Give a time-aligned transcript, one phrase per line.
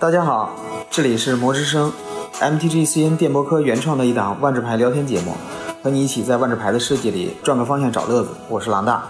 [0.00, 0.54] 大家好，
[0.88, 1.92] 这里是魔之声
[2.40, 5.36] ，MTGCN 电波科原创的一档万智牌聊天节目，
[5.82, 8.28] 和你一起在万智牌的世界里转个方向找乐子。
[8.48, 9.02] 我是狼大。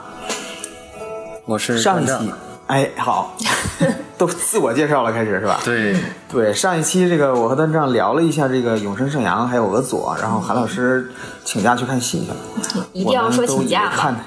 [1.44, 2.32] 我是上一期，
[2.68, 3.36] 哎，好，
[4.16, 5.60] 都自我介绍了，开始是吧？
[5.62, 5.94] 对，
[6.26, 11.12] 对，上一期这个我和段丈聊了一下这个永生圣阳还有俄佐，然后韩老师
[11.44, 14.20] 请假去看戏去了，一定要说请假我们都以为看，的，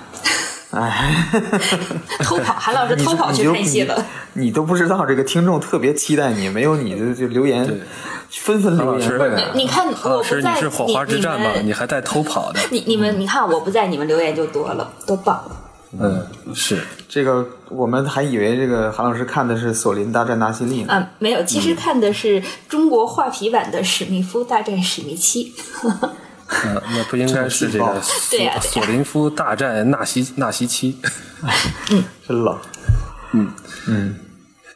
[0.72, 1.26] 哎。
[2.20, 4.06] 偷跑， 韩老师偷跑去看戏了。
[4.34, 7.66] 你，你都不知道这个听众特别期待你，没有你的就留言，
[8.30, 9.10] 纷纷留言。
[9.54, 11.52] 你看韩老师，你我不在，是火花之战吗？
[11.58, 12.60] 你你还带偷跑的？
[12.70, 15.44] 你你们你看我不在，你们留言就多了，多棒！
[16.00, 20.94] 嗯，是这个我们还以为这个韩老师看的是《索林大战纳西利》呢。
[20.94, 25.54] 啊，没有，其实看的是中国画皮版的史密夫大战史密七。
[26.52, 30.98] 呃，那不应该是这个索索林夫大战纳西纳西七。
[32.28, 32.58] 真冷。
[33.34, 33.52] 嗯
[33.88, 34.16] 嗯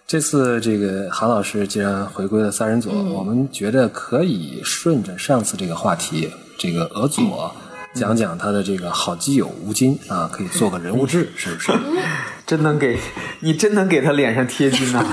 [0.08, 7.54] 这次这个韩老师既然回归了三人组，我们觉得可以顺着上次这个话题，这个俄佐
[7.94, 11.72] 讲讲他的这个好基友吴京啊，可以做个人物志，是不是？
[12.46, 12.98] 真能给
[13.40, 15.04] 你真能给他脸上贴金呐、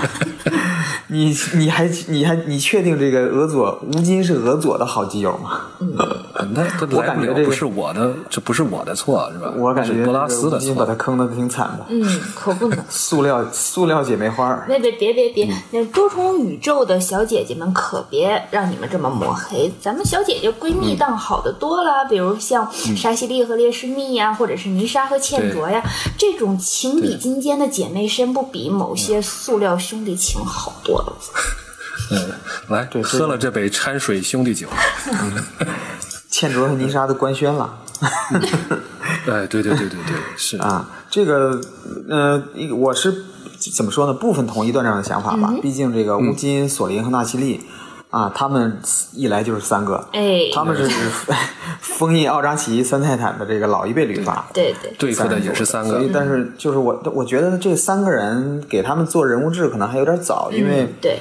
[1.08, 5.62] 你你还你还你确定这个俄佐吴金是俄佐的好基友吗？
[6.54, 9.52] 那我感觉这个不是我的，这不是我的错，是吧？
[9.56, 10.92] 我感觉是波拉斯的吴金把他。
[11.02, 12.78] 坑的挺惨的，嗯，可不能。
[12.88, 14.64] 塑料塑料姐妹花儿。
[14.68, 15.48] 别别别别别！
[15.72, 25.82] 那多重宇宙的小姐姐们可别让你们这么抹黑，咱们小姐姐闺蜜档好的多了，比如像沙西莉和列诗蜜呀，或者是泥沙和倩卓呀，
[26.16, 31.16] 这种情比金坚的姐妹深，不比某些塑料兄弟情好多了。
[32.10, 32.32] 嗯，
[32.68, 34.66] 来对喝了这杯掺水兄弟酒。
[36.28, 37.78] 茜卓和泥沙都官宣了。
[39.30, 41.60] 哎，对对对对对，是啊，这个
[42.08, 43.24] 呃，一我是
[43.76, 44.12] 怎么说呢？
[44.12, 45.54] 部分同意段长的想法吧。
[45.62, 47.60] 毕竟这个乌金、索林和纳西利
[48.12, 48.78] 啊，他们
[49.14, 50.86] 一来就是三个，哎，他们是
[51.80, 54.44] 封印 奥扎奇、三泰坦的这个老一辈旅法。
[54.52, 56.10] 对对，对付的也是三个所以，。
[56.12, 61.18] 但是就是我，我觉得这三个人给他们做人物志可能还有点早，因为嗯对，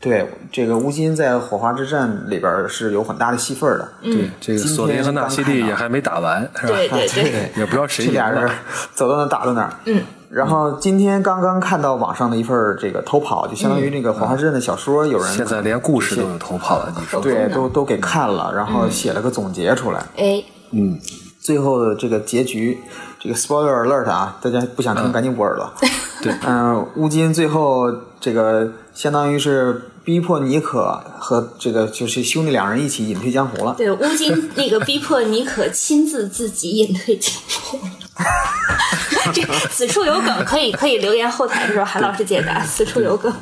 [0.00, 3.88] 对这个乌金在火花之战里边是有很大的戏份的。
[4.02, 6.72] 对，这个索林和纳西利刚看到也还没打完，是吧？
[6.74, 8.50] 对对对， 也不知道谁赢这俩人。
[8.94, 9.78] 走到哪打到哪。
[9.84, 10.02] 嗯。
[10.32, 17.20] 然后今天刚刚看到网上的一份儿这个偷跑，就相当于那个《火花之刃》的小说，有人现在连故事都有偷跑了，你说？
[17.20, 20.02] 对都都给看了，然后写了个总结出来。
[20.16, 20.98] 哎，嗯，
[21.38, 22.78] 最后的这个结局，
[23.20, 25.70] 这个 spoiler alert 啊，大家不想听赶紧捂耳朵。
[26.22, 33.74] 对， 嗯，乌金最后这个相当于是逼迫尼可和这个就是兄弟两人一起隐退江湖了。
[33.76, 37.34] 对，乌金那个逼迫尼可亲自自己隐退江
[37.66, 37.78] 湖。
[39.32, 42.64] 这此处有梗，可以可以留言后台的时候韩老师解答。
[42.64, 43.32] 此处有梗，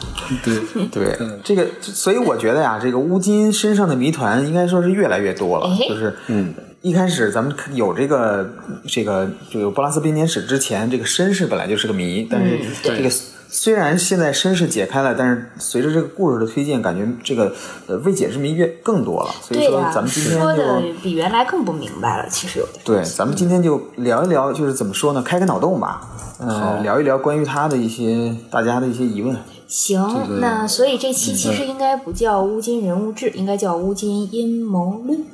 [0.45, 5.67] 对， 对，这个，所以我觉得呀，这个乌金身上的谜团应该说是越来越多了。
[5.67, 8.49] 哎就是，嗯，一开始咱们有这个
[8.87, 13.11] 这个这个波拉斯编年史之前，这个身世本来就是个谜，但是这个
[13.53, 17.53] 虽然现在身世解开了，但是随着这个故事的推进，感觉这个
[17.87, 19.31] 呃未解之谜越更多了。
[19.43, 22.29] 所以说，咱们今天说的就比原来更不明白了。
[22.31, 26.01] 其实有的，对，咱们今天就聊一聊，就是怎么说呢，开个脑洞吧。
[26.39, 29.37] 呃，聊一聊关于他的一些大家的一些疑问。
[29.67, 35.25] 行，那所以这期其实应该不叫乌金人物志，应该叫乌金阴谋论。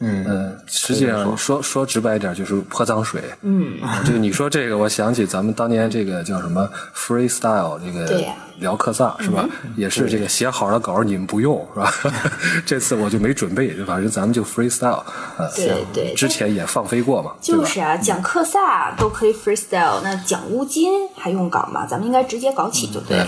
[0.00, 3.22] 嗯，嗯，实际上说说直白一点就是泼脏水。
[3.42, 9.48] 嗯，啊这个你说这个，我想起咱们当年这个叫什么 freestyle 这个对聊克萨是吧？
[9.76, 11.92] 也是这个写好了稿你们不用是吧？
[12.66, 15.02] 这次我就没准备，反正咱们就 freestyle。
[15.38, 21.86] 呃，对对之前也放飞过嘛，就是啊，讲克萨都可以 freestyle，那讲乌金还用搞吗？
[21.86, 23.26] 咱们应该直接搞起就对了。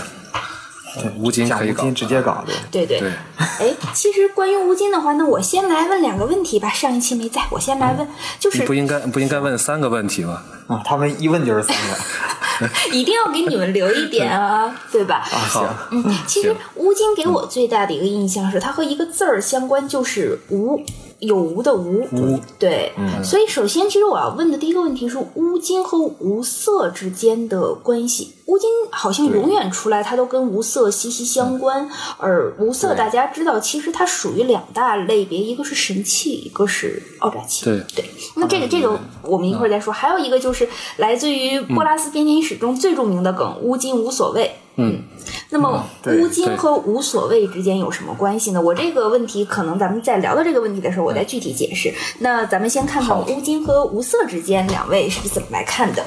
[1.18, 2.54] 乌金可以搞讲乌金，直接搞对。
[2.70, 6.68] 对对对，哎，其实关于乌金的话，那我先来问两个问题吧。
[6.70, 8.06] 上一期没在，我先来问，
[8.38, 10.42] 就是不应该不应该问三个问题吗？
[10.66, 12.68] 啊，他们一问就是三个。
[12.92, 15.22] 一定要给你们留一点啊，对吧？
[15.24, 20.84] 行好，嗯， 其实乌金给我最大的一个印象是，它和一个字儿相关，就是无。
[21.20, 22.92] 有无的无，无对，
[23.24, 28.34] 所以首先，其实我要问的第一个问题是乌金和无色之间的关系。
[28.46, 37.64] 乌金好像永远出来，它都跟无色息息相关，而无色大家知道，其实它属于两大类别，一个是神器，一个是奥扎器。
[37.64, 38.04] 对对，
[38.36, 39.92] 那这个这个我们一会儿再说。
[39.92, 40.68] 还有一个就是
[40.98, 44.52] 来自于波拉斯编年史中最著名的梗“乌金无所谓”。
[44.80, 45.02] 嗯，
[45.50, 48.62] 那么乌金和无所谓之间有什么关系呢？
[48.62, 51.92] 我这个问题可能咱们在聊到这个问题的时候，我再具体解释。
[52.20, 56.04] 那咱们先看看乌金和无色之间两位是怎么来看的。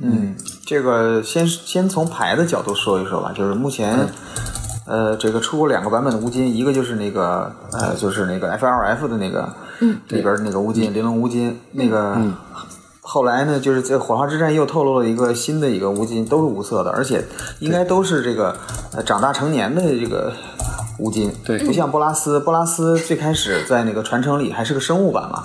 [0.00, 0.36] 嗯，
[0.66, 4.06] 这个先先从牌的角度说一说吧，就是目前，
[4.86, 9.50] 呃，这个出过两个版本的乌金，一个就是那个呃，就是那个 FLF 的那个，
[9.80, 12.16] 嗯，里边那个乌金玲珑乌金，那个，
[13.10, 17.24] 后来呢，就是在火花之战又透露了一个新的一个乌金，都是无色的，而且
[17.58, 18.54] 应该都是这个
[18.94, 20.30] 呃长大成年的这个
[20.98, 21.58] 乌金，对。
[21.60, 25.42] 不像波拉斯，波拉斯最开始在那个传承里还是个生物版嘛，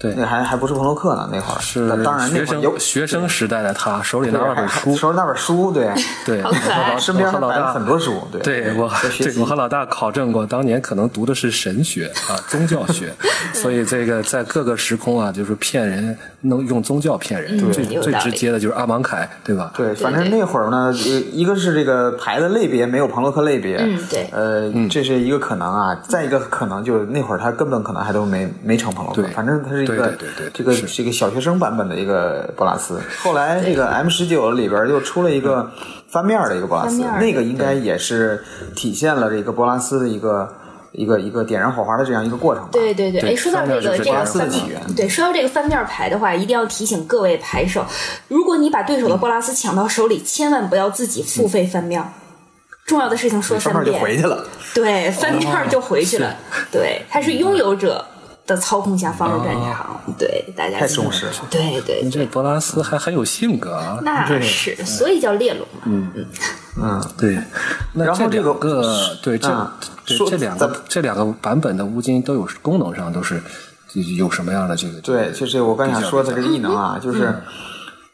[0.00, 0.14] 对。
[0.16, 1.60] 那还还不是朋洛克呢，那会儿。
[1.60, 5.94] 是当然那学会儿有生学生时代的他手里拿了本书，手里拿本书，对，
[6.26, 6.42] 对，
[6.98, 13.14] 身边老大很多书，对，对我对我和老大考证过，当年可能读的是神学啊，宗教学，
[13.54, 19.72] 所以这个在各个时空啊，就是骗人，能用宗教骗人，最最直接的就是阿芒凯，对吧？
[19.76, 24.28] 对，反正那会儿呢，一一个是这个牌的类别没有朋洛克类别，嗯对。
[24.32, 25.94] 呃，这是一个可能啊。
[26.08, 30.86] 再一个可能就是那会儿他根本可能还都没没成朋洛克对，反正他是一个对对对对这个是。
[31.00, 33.00] 这个小学生版本的一个波拉斯。
[33.22, 35.70] 后来这个 M 十九里边又出了一个
[36.08, 38.42] 翻面的一个波拉斯那个应该也是
[38.74, 40.52] 体现了这个波拉斯的一个
[40.92, 42.70] 一个一个点燃火花的这样一个过程吧。
[42.72, 47.84] 对对对，对哎，说到这个这个翻起源对，说到这个翻面牌的话，一定要提醒各位牌手，
[48.28, 52.02] 如果你把对手的波拉斯抢到手里，千万不要自己付费翻面。
[52.86, 54.44] 重要的事情说翻面就三遍，回去了。
[54.74, 56.34] 对，翻面儿就回去了。
[56.72, 58.04] 对，他是拥有者
[58.48, 60.00] 的操控下放入战场。
[60.18, 65.82] 对，大家太重视了对对对，这波拉斯还很有性格啊，那是，所以叫猎龙嘛。
[65.84, 66.10] 嗯，
[67.16, 67.38] 对，
[67.94, 73.40] 那然后这个两个对这啊对这两个这两个版本的乌金都有功能上都是
[74.16, 77.34] 有什么样的这个对，就是我刚想说的这个异能啊，就是，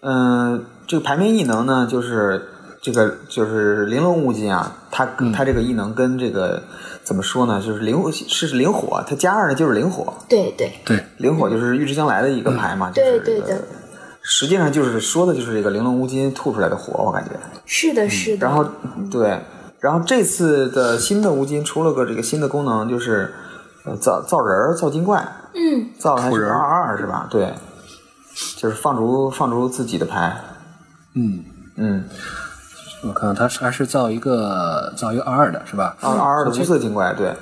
[0.01, 2.49] 嗯、这个排名异能呢，就是
[2.81, 6.63] 这个就是玲珑乌金啊，它它这个异能跟这个
[7.03, 7.61] 怎么说呢？
[7.61, 10.73] 就是灵是灵火，它加二呢就是灵火，对对。
[10.85, 11.05] 对。
[11.19, 13.65] 灵火就是预知将来的一个牌嘛，就是这个对对的，
[14.29, 17.31] 实际上就是说的就是这个玲珑乌金吐出来的火，我感觉。
[17.65, 18.45] 是的，是的。
[18.45, 18.69] 然后
[19.09, 19.41] 对，
[19.79, 23.33] 然后这次的新的乌金出了个这个新的功能，就是
[23.85, 25.25] 呃造造人儿造精怪，
[25.55, 27.29] 嗯，造的还是二二是吧？
[27.31, 27.55] 对，
[28.57, 30.37] 就是放逐放逐自己的牌，
[31.15, 31.45] 嗯，
[31.77, 32.05] 嗯，
[33.05, 35.97] 我看它是还是造一个造一个二二的是吧？
[36.01, 37.33] 二二二的无色精怪，对。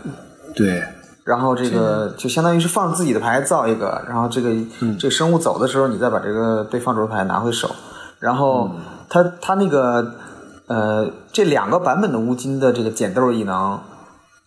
[0.55, 0.85] 对，
[1.25, 4.51] 然后这个就相当于是放自己的牌造一个，然后这个、
[4.99, 7.71] 这个生物走的时候，你再把这个被放逐的牌拿回手，
[8.21, 8.71] 然后
[9.09, 10.15] 它它那个
[10.67, 13.81] 呃这两个版本的乌金的这个捡豆异能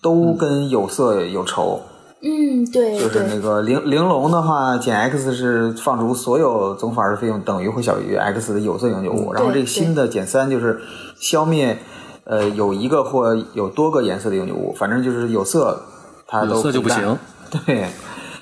[0.04, 1.82] 都跟有色有仇，
[2.22, 3.82] 嗯，对就是那，个玲。
[3.90, 10.80] 玲珑的话，减 X 是放逐所有总法的费用等于或小于 X 的有色永久物，然后这个新的减三就是
[11.20, 11.80] 消灭
[12.26, 15.82] 呃有一个或有多个颜色的永久物，反正就是有色
[16.28, 17.18] 它都有色就不行。
[17.66, 17.88] 对，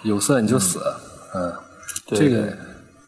[0.02, 0.80] 有色你就死，
[1.36, 1.54] 嗯，
[2.08, 2.58] 对这个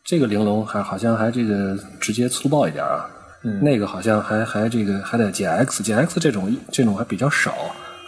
[0.04, 3.06] 这个玲珑还好像还这个直接粗暴一点啊，
[3.44, 7.52] 嗯那个好像还还这个还得减 X，减 X 这种这种还比较少，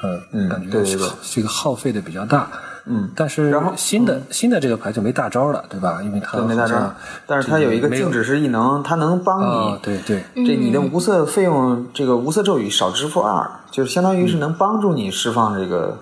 [0.04, 2.48] 嗯，嗯感觉对对对这个耗费的比较大，
[2.86, 6.00] 嗯，但是然后新的、新的这个牌就没大招了，对吧？
[6.04, 6.96] 因为它大招好像，
[7.26, 15.98] 但是它有一个静止式异能，它能帮你、啊，对对，这你的无色费用，这个无色咒语少支付二，就是相当于是能帮助你释放这个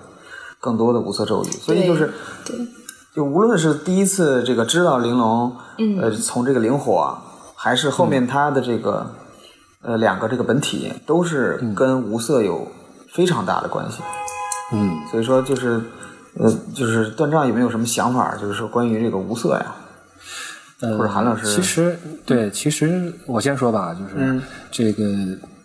[0.60, 2.12] 更多的无色咒语，所以就是
[2.44, 2.56] 对
[3.14, 7.16] 就无论是第一次这个知道玲珑，嗯呃，从这个灵火，
[7.56, 9.10] 还是后面它的这个、
[9.82, 12.68] 呃两个这个本体，都是跟无色有
[13.12, 14.02] 非常大的关系。
[14.72, 15.80] 嗯，所以说就是
[16.38, 18.36] 呃，就是段章有没有什么想法？
[18.36, 19.74] 就是说关于这个无色呀，
[20.80, 25.04] 呃，或者韩老师其实对，其实我先说吧，就是、嗯这个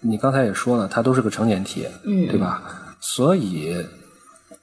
[0.01, 2.63] 你刚才也说了，它都是个成年体，嗯对吧？
[2.99, 3.75] 所以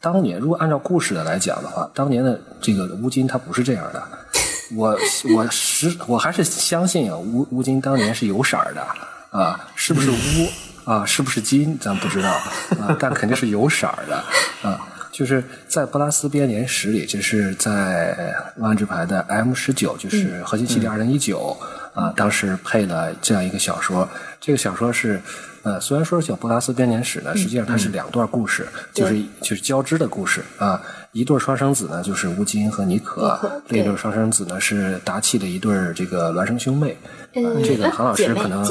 [0.00, 4.02] 当年如果按照故事的来讲的话，当年的这个乌金它不是这样的。
[4.74, 4.96] 我
[5.34, 8.80] 我实我还是相信啊，乌乌金当年是有色儿的
[9.30, 10.14] 啊，是不是乌
[10.90, 12.30] 啊，是不是金咱不知道
[12.80, 14.24] 啊， 但肯定是有色儿的
[14.68, 14.80] 啊。
[15.12, 21.54] 就是在布拉斯编年史里，这是在万智牌的 M 十九，就是核心系列二零一九
[21.92, 24.08] 啊，当时配了这样一个小说。
[24.40, 25.20] 这个小说是
[25.62, 30.80] 呃，虽然说是叫波达斯编年史呢，实际上它是两段故事，就是就是交织的故事啊。
[31.12, 33.38] 一对双生子呢，就是吴金和尼可
[33.68, 36.96] 另一对对双生子呢是达契的一对儿这个孪生兄妹。
[37.64, 38.64] 这个韩老师可能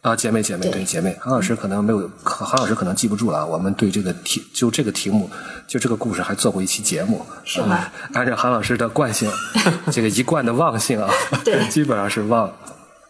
[0.00, 3.46] 啊，姐妹姐妹对对姐妹，韩老师可能没有，韩老师可能记不住了啊。
[3.46, 5.30] 我们对这个题就这个题目，
[5.66, 9.30] 就这个故事还做过一期节目，是吗啊按照韩老师的惯性，
[9.90, 11.08] 这个一贯的忘性啊，
[11.44, 12.52] 对基本上是忘。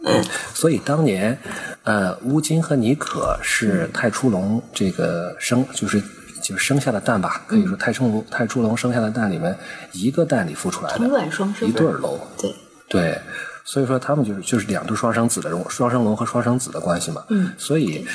[0.07, 1.39] 嗯，所以当年，
[1.83, 6.01] 呃，乌金和尼可是太初龙这个生，就是
[6.43, 9.57] 就是生下的蛋吧，可以说太初龙太初龙生下的蛋里面
[9.93, 12.21] 一个蛋里孵出来的，同卵双生一对儿龙。
[12.39, 12.55] 对，
[12.89, 13.19] 对，
[13.65, 17.25] 所以说他们就是就是两对双生子的龙双生龙和双生子的关系嘛。
[17.31, 18.07] 嗯，所以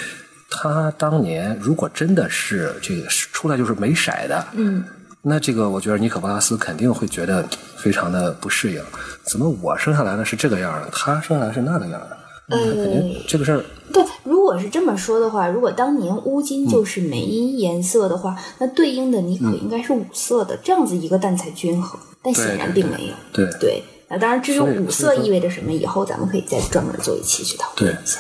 [0.50, 4.84] 他当年如果真的是这个出来就是没色的，嗯，
[5.22, 7.48] 那这个我觉得尼可波拉斯肯定会觉得
[7.78, 8.82] 非常的不适应，
[9.24, 12.18] 怎么我生下来的是这个样的，他生下来是那个样的？
[12.52, 22.00] 嗯肯定这个事儿对，如果是这么说的话，如果当年乌金嗯就是梅因颜色的话，那对应的尼可应该是五色的，这样子一个蛋才均衡。
[22.24, 23.14] 但显然并没有。
[23.32, 28.20] 对对，那当然，至于五色意味着什么，以后咱们可以再专门做一期去讨论一下。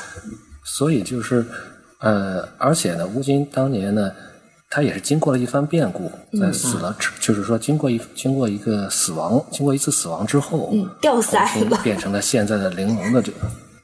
[0.64, 1.44] 所以就是，
[2.00, 4.12] 呃，而且呢，乌金当年呢，
[4.72, 13.38] 他也是经过了一番变故，在死了之，就是说经过一经过一个死亡，经过一次死亡之后，嗯，掉色了，变成了现在的玲珑的这个，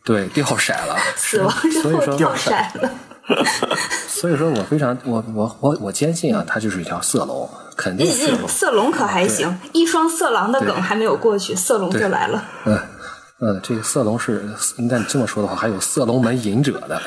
[0.04, 0.96] 对，掉色了。
[1.18, 2.92] 死亡之所以说后掉色了。
[4.08, 8.08] 所以说我非常，我我我我坚信啊，它就是一条色龙，肯定
[8.48, 12.44] 色龙可还行，一双色狼的梗还没有过去，色龙就来了。
[12.66, 12.80] 嗯。
[13.42, 17.02] 嗯，这个色龙是，应该你这么说的话，还有色龙门隐者的，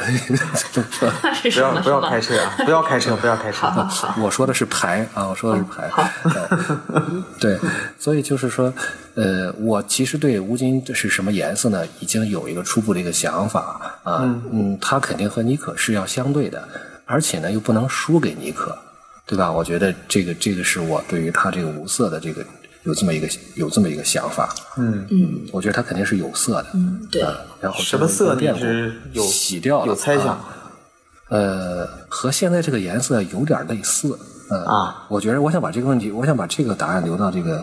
[0.70, 1.10] 这 么说。
[1.50, 1.72] 不要？
[1.80, 2.54] 不要开车啊！
[2.66, 3.56] 不要开车，不要开车。
[3.56, 5.90] 好好好，我说的是牌啊，我说的是牌。
[7.40, 7.58] 对，
[7.98, 8.70] 所以就是说，
[9.14, 14.22] 呃，我其实对乌金是什么颜色呢，已经有一个初步的一个想法啊。
[14.52, 16.62] 嗯，他肯定和妮可是要相对的，
[17.06, 18.76] 而且呢又不能输给妮可，
[19.24, 19.50] 对吧？
[19.50, 22.44] 我觉得这个这个是我对于他这个无色的这个
[22.88, 24.52] 有这么一个有这么一个想法。
[24.78, 26.66] 嗯，嗯我觉得它肯定是有色的。
[26.72, 30.54] 嗯，对，呃然后什么色你变故是有洗掉了有猜想啊
[31.28, 34.18] 呃，和现在这个颜色有点类似。
[34.50, 37.62] 嗯、啊，我觉得我想把这个问题，我想把这个答案留到这个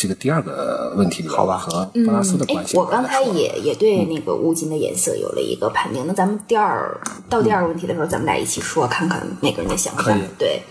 [0.00, 2.74] 这个第二个问题里，好吧和巴拉斯的哎关，系。
[2.78, 6.02] 我刚才也也对那个乌金的颜色有了一个判定。
[6.06, 10.22] 那咱们第二到第二个问题的时候，咱们俩一起说，看看每个人的想法可以。
[10.38, 10.62] 对，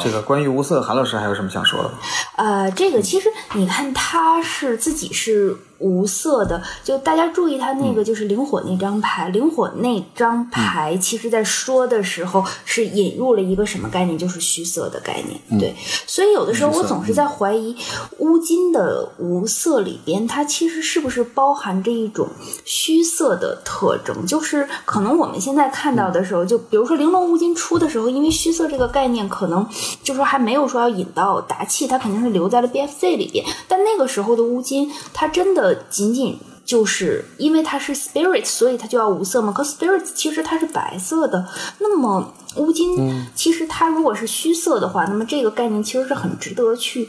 [0.00, 1.98] 这个关于无色，韩老师还有什么想说的吗？
[2.36, 15.60] 呃，这个其实你看，他是自己是无色的，就大家注意他那个就是灵火那张牌，灵火那张牌其实在说的时候是引入了一个什么概念，就是虚色的概念。
[15.60, 15.74] 对，
[16.06, 17.76] 所以有的时候我总是在怀疑
[18.18, 22.26] 乌金的无色里边，它其实是不是包含着一种
[22.64, 29.66] 虚色的特征，就是可能我们现在看到的时候，就比如说玲珑乌金出的时候，因为虚色这个概念可能
[30.02, 33.44] 就说还没有说要引到达气，它肯定是留在了 BFC 里边。
[33.68, 39.52] 但那个时候的乌金，它真的仅仅就是因为它是 spirit，所以它就要无色吗？
[39.52, 41.46] 可 spirit 其实它是白色的。
[41.78, 47.08] 那么乌金其实它如果是虚色的话，那么这个概念其实是很值得去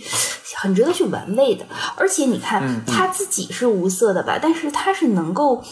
[0.56, 1.66] 很值得去玩味的。
[1.96, 5.64] 而且你看，它自己是无色的吧，但是它是能够。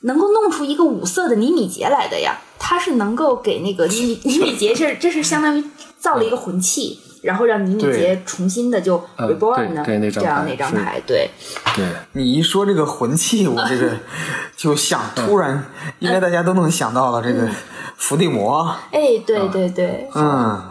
[0.00, 5.64] 能够弄出一个五色的尼米杰来的呀，它是能够给那个尼尼米杰，这这是相当于
[5.98, 11.28] 造了一个魂器，然后让尼米杰重新的就呃 reborn 呢，这样那张牌，对，
[11.74, 13.90] 对，你一说这个魂器，我这个
[14.56, 15.64] 就想突然，
[15.98, 17.48] 应该大家都能想到了这个
[17.96, 20.62] 伏地魔，哎，对对对，嗯，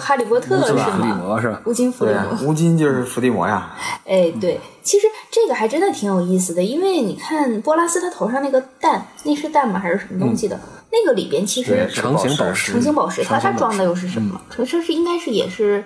[0.00, 0.84] 哈利波特是是吧？
[0.84, 1.14] 伏地吗？
[1.22, 1.60] 魔是吧？
[1.64, 3.70] 乌金伏地魔，，乌金就是伏地魔呀，
[4.04, 9.78] 哎，对，其实这个还真的挺有意思的，因为你看波拉斯他头上那个蛋，那是蛋吗？
[9.78, 10.58] 还是什么东西的？
[10.92, 14.40] 那个里边其实成型宝石，成型宝石，它它装的又是什么？
[14.54, 15.82] 这这是应该是也是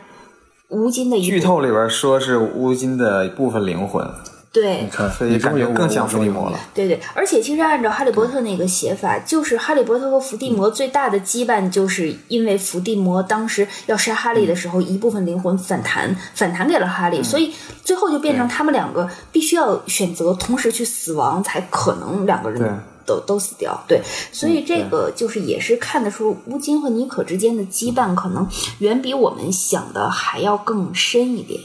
[0.70, 4.04] 乌金的一剧透里边说是乌金的一部分灵魂，
[4.52, 6.58] 对你，看，所以感觉更像伏地魔了。。
[6.74, 23.78] 对对，而且其实按照哈利波特那个写法，就是哈利波特和伏地魔最大的羁绊，就是因为伏地魔当时要杀哈利的时候，一部分灵魂反弹，反弹给了哈利，所以最后就变成他们两个必须要选择同时去死亡，才可能两个对人都都死掉。
[23.86, 28.46] 对，所以这个就是也是看得出乌金和妮可之间的羁绊，可能
[28.80, 31.60] 远比我们想的还要更深一点。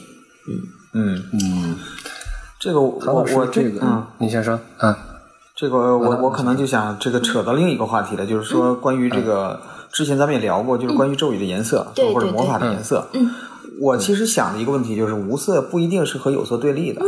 [0.47, 0.61] 嗯，
[0.93, 1.75] 嗯嗯，
[2.59, 5.07] 这个我我这个，嗯，你先说啊。
[5.53, 13.07] 这个我我可能就想这个扯到另一个话题了，就是说关于这个之前咱们也聊过，就是关于咒语的颜色对对或者魔法的颜色。
[13.13, 13.29] 嗯，
[13.79, 17.03] 我其实想的一个问题就是无色不一定是和有色对立的，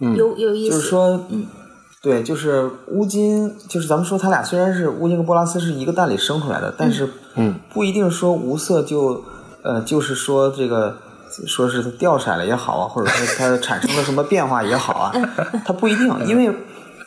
[0.00, 1.46] 嗯有有意思，就是说，嗯，
[2.02, 7.54] 对，就是乌金，就是咱们说他俩虽然是乌金跟波拉斯是一个蛋里生出来的，但是嗯。
[7.72, 9.22] 不一定说无色就
[9.62, 10.96] 呃就是说这个。
[11.46, 15.12] 说是它掉色了也好啊，或者说它产生了什么变化也好啊，
[15.64, 16.52] 它不一定，因为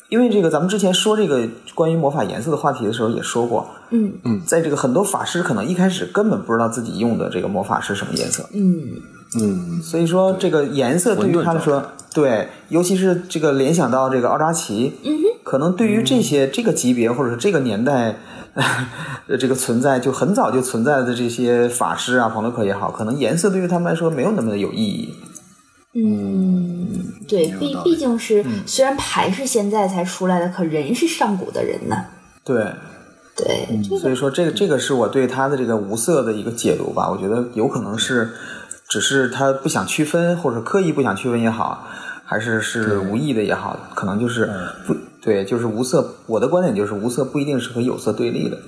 [0.08, 1.46] 因为这个咱们之前说这个
[1.76, 4.42] 关于魔法颜色的话题的时候也说过，嗯。
[4.46, 9.02] 在这个很多法师可能一开始根本不知道自己用的这个魔法是什么颜色，嗯
[9.42, 18.16] 嗯，所以说这个颜色对于他来说，对，尤其是这个联想到这个奥扎奇，嗯哼可能对于这些这个级别或者是这个年代，
[18.54, 25.16] 呃， 这个存在就很早就存在的这些法师啊、朋洛克也好，可能颜色对于他们来说没有那么的有意义。
[25.96, 26.88] 嗯，
[27.28, 31.96] 对，毕毕竟是虽然牌是现在才出来的，可人是上古的人呢。
[32.44, 32.66] 对，
[33.36, 37.10] 对，这个所以说这个这个是我对他的这个无色的一个解读吧。
[37.12, 38.34] 我觉得有可能是，
[38.94, 41.88] 只是他不想区分，或者刻意不想区分也好，
[42.24, 44.48] 还是是无意的也好，可能就是
[44.86, 46.14] 不对，就是无色。
[46.28, 48.60] 我的观点就是无色不一定是和有色对立的。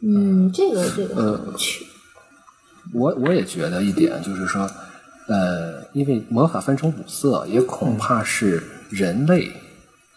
[0.00, 1.84] 嗯，这个这个很有趣。
[2.94, 4.66] 我我也觉得一点就是说，
[5.28, 9.52] 呃，因为魔法分成五色，也恐怕是人类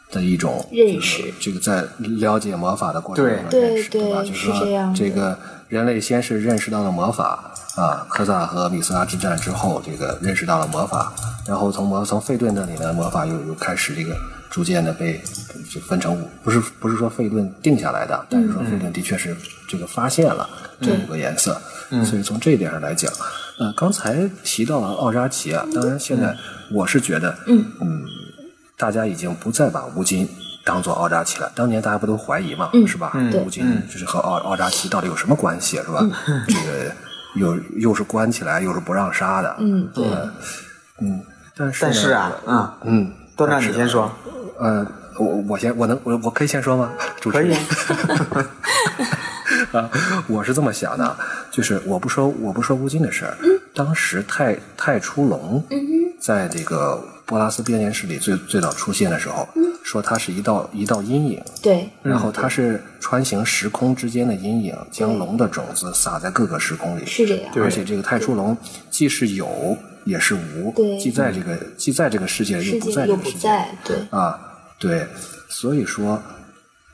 [0.09, 3.89] 的一种认识就是这个在了解魔法的过程中认识，吧？
[3.91, 5.37] 对对就是说是这样的这个
[5.69, 11.13] 人类先是认识到了魔法啊，科萨和米斯拉之战之后，这个认识到了魔法，
[11.47, 14.17] 然后从魔从费顿那里呢，魔法又又开始这个
[14.49, 15.21] 逐渐的被
[15.69, 20.49] 就分成五，不是不是说费顿定下来的，但是说费顿的确是这个发现了
[20.81, 21.61] 这五个颜色，
[22.03, 23.11] 所以从这一点上来讲，
[23.59, 26.35] 呃，刚才提到了奥扎奇啊，当然现在
[26.71, 27.63] 我是觉得，嗯
[28.75, 30.27] 大家已经不再把乌金
[30.69, 31.51] 当做奥扎奇了。
[31.55, 33.11] 当年大家不都怀疑嘛，嗯是吧？
[33.31, 36.05] 对乌金就是和奥奥扎奇到底有什么关系，是吧？
[36.47, 36.91] 这个
[37.33, 40.05] 又又是关起来，又是不让杀的，嗯，对，
[41.01, 41.19] 嗯。
[41.57, 44.11] 但是但是啊，呢啊，嗯，段长你先说，
[44.59, 44.85] 呃，
[45.17, 46.91] 我我先我能我我可以先说吗？
[47.19, 47.57] 主持可以人。
[49.73, 49.89] 啊，
[50.27, 51.17] 我是这么想的，
[51.51, 53.35] 就是我不说我不说乌金的事儿。
[53.73, 55.63] 当时太太初龙
[56.19, 59.47] 在这个波拉斯编年史里最最早出现的时候，
[59.83, 67.05] 说它是一道一道阴影，对，然后它是穿行时空之间的阴影，将龙的种子撒在各个时空里。
[67.05, 67.51] 是这样。
[67.57, 68.57] 而且这个太初龙
[68.89, 73.37] 既是有也是无对，既在这个既在这个世界又不在这个世界。
[73.37, 74.39] 在，对，啊，
[74.79, 75.05] 对，
[75.49, 76.19] 所以说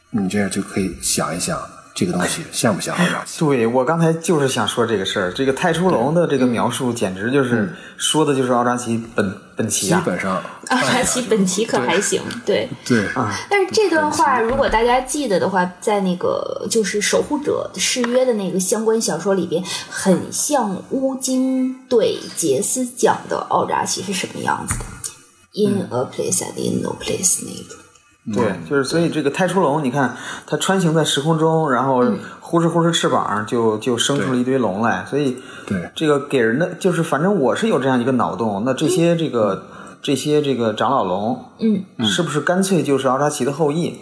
[0.10, 1.58] 你这样就可以想一想，
[1.96, 3.40] 这个东西像不像奥扎奇？
[3.40, 12.70] 对我刚才就是想说这个事儿，这个太初龙的这个描述简直就是说的就是奥扎奇本本奇啊，基本上，奥扎奇本奇可还行，对。
[12.86, 13.08] 对。
[13.14, 27.85] 啊，但是这段话，如果大家记得的话，在那个就是守护者誓约的那个相关小说里边，很像乌金对杰斯讲的奥扎奇是什么样子的，in a place and in no place 那种。
[28.34, 32.04] 对，就是所以这个太初龙，你看它穿行在时空中，然后
[32.40, 35.90] 呼哧呼哧翅膀就就生出了一堆龙来，所以对。
[35.96, 39.68] 这个给人的就是，反正我是有这样一个脑洞，那这些这个
[40.02, 44.00] 这些这个长老龙，嗯，是不是干脆就是奥扎奇的后裔，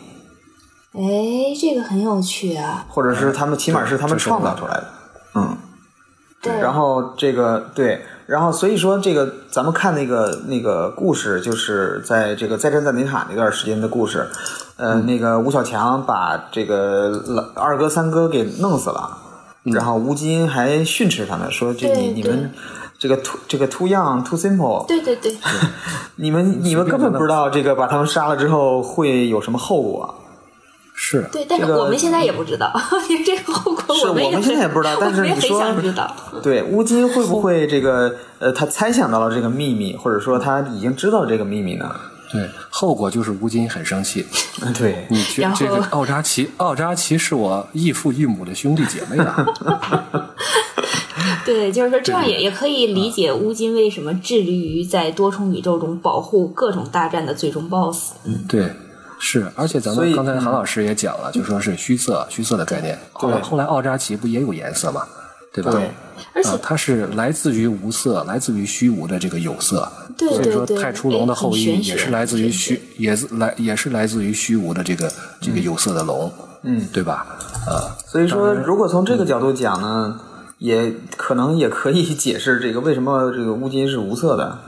[0.93, 1.01] 哎，
[1.59, 2.85] 这个很有趣啊。
[2.87, 4.87] 或者是他们起码是他们创造出来的，
[5.35, 5.57] 嗯。
[6.41, 8.01] 对，然后这个对，
[8.33, 14.27] 然后所以说这个咱们看那个那个故事，就是在这个再战赞尼塔那段时间的故事，
[14.75, 19.15] 呃，那个吴小强把这个老二哥三哥给弄死了，
[19.61, 22.51] 然后吴京还训斥他们说：“这你你们
[22.97, 25.37] 这个 too 这个 too young too simple，对对对，
[26.17, 30.15] 你们你们根本不知道这个把他们杀了之后会有什么后果。”
[30.95, 32.71] 是，对，但是我们现在也不知道，
[33.09, 36.15] 因 为这个后果我们现在也不知道 但是我们也很你说想知道。
[36.41, 41.93] 对，乌金会不会这个呃，他猜想到了这个秘密，或者说他已经知道这个秘密呢？
[42.31, 44.25] 对，后果就是乌金很生气。
[44.77, 49.45] 对，你觉然后这个奥扎奇，奥扎奇是我异父异母的兄弟姐妹啊。
[51.45, 58.11] 对，就是说这样也也可以理解乌金为什么致力于在多重宇宙中保护各种大战的最终 BOSS。
[58.25, 58.71] 嗯，对，
[59.25, 62.99] 是，而且咱们刚才韩老师也讲了，就说是虚色，虚色的概念。
[63.13, 65.07] 后来后来奥扎奇不也有颜色嘛，
[65.53, 65.71] 对吧？
[65.71, 65.89] 对
[66.33, 69.89] 而且啊，它是来自于无色，来自于虚无的这个有色。
[70.17, 75.09] 对所以说太初龙的后裔也是来自于虚，也是来也是来自于虚无的这个
[75.39, 76.29] 这个有色的龙，
[76.63, 77.25] 嗯，对吧？
[77.65, 80.19] 啊，所以说，如果从这个角度讲呢，
[80.57, 84.59] 也可能也可以解释这个为什么这个乌金是无色的，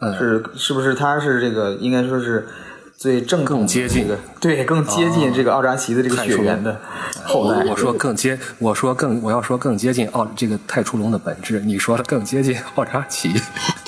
[0.00, 2.46] 嗯是是不是它是这个应该说是
[3.04, 6.80] 最正更接近这个对更接近这个奥扎奇的这个血缘的
[7.22, 7.62] 后代。
[7.66, 13.30] 我说更接，我说更，我要说更接近奥这个太初龙的本质，你说的更接近奥扎奇。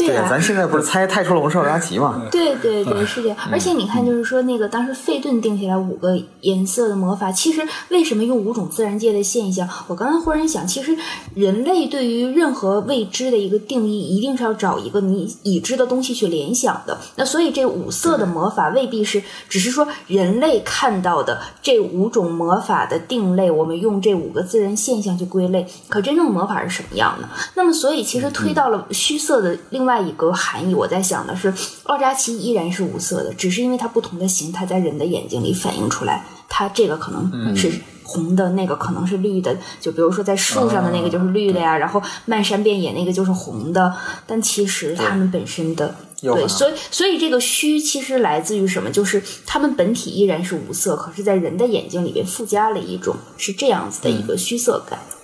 [0.07, 2.23] 对啊，咱现在不是猜太初龙是奥扎奇嘛？
[2.31, 3.37] 对对对，是这样。
[3.51, 9.69] 而且你看，就是说那个当时费顿定下来五个颜色的魔法，其实为什么用五种自然界的现象？
[9.89, 10.97] 我刚才忽然想，其实
[11.35, 16.99] 人类对于任何未知的一个定义，一定是要找一个你已知的东西去联想的。
[17.17, 25.67] 那所以这五色的魔法未必是只是说人类看到的这五种魔法的定类，我们用这五个自然现象去归类。
[25.89, 27.29] 可真正魔法是什么样的？
[27.55, 31.53] 那么所以其实推到了虚色的另外一个含义，我在想的是，
[31.85, 37.73] 奥扎奇依然是无色的，只是因为它不同的形态在人的眼睛里反映出来，它这个可能是。
[38.09, 43.93] 红的那个可能是绿的，就比如说在树上的那个就是绿的呀，然后漫山遍野那个就是红的，
[44.29, 48.89] 但其实它们本身的对，所以所以这个虚其实来自于什么？
[48.91, 55.01] 就是他们本体依然是无色，可是在人的眼睛里边附加了一种是这样子的一个虚色感。
[55.01, 55.16] 嗯，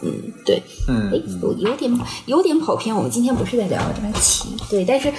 [0.44, 2.94] 对，嗯哎，有有点有点跑偏。
[2.94, 5.12] 我们今天不是在聊奥扎奇，对，但是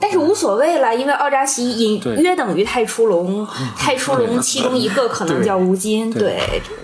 [0.00, 6.40] 但是无所谓了，因为奥扎西隐约等于太初龙，太初龙其中一个可能叫乌金，对，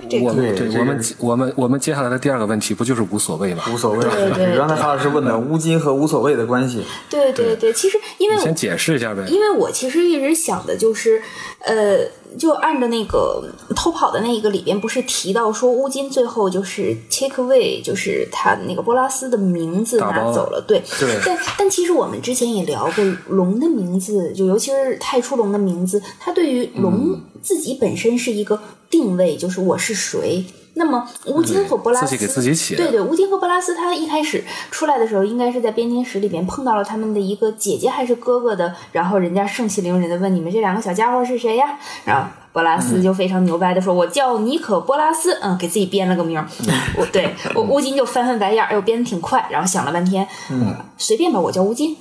[0.09, 3.64] 这我个们对我们对这个我们我们接下来的第二个问题不就是无所谓吗？
[3.72, 4.00] 无所谓。
[4.00, 9.24] 对对刚才韩老师问的乌金和无所谓的关系，对对对，其实因为我先解释一下呗。
[9.29, 11.22] 因为我其实一直想的就是，
[11.61, 12.00] 呃，
[12.38, 20.82] 就按照那个偷跑的那一个里边，不是提到说乌金最后就是 take away，就是他那个波拉斯的名字拿走了，对。
[20.98, 30.44] 对但但其实我们之前也聊过，龙的名字，就尤其是太初龙的名字，它对于龙自己本身是一个定位，就是我是谁。
[30.80, 41.78] 那么乌金和波拉斯自己给自己起对对，乌金和波拉斯他一开始出来的时候，应该是在编年史里边碰到了他们的一个姐姐还是哥哥的，然后人家盛气凌人的问你们这两个小家伙是谁呀？
[42.06, 46.48] 然后波拉斯就非常牛掰的说：“我叫尼可波拉斯。”嗯，给自己编了个名儿。
[46.96, 51.96] 我对 我乌金就翻翻白眼儿，哎呦，编的挺快，然后想了半天，嗯，随便吧，我叫乌金。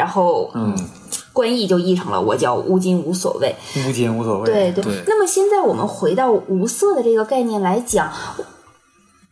[0.00, 0.74] 然后，嗯，
[1.30, 3.54] 官译就译成了我叫乌金，无所谓。
[3.86, 4.46] 乌金无所谓。
[4.46, 4.82] 对对。
[4.82, 8.10] 对那么现在我们回到无色的这个概念来讲，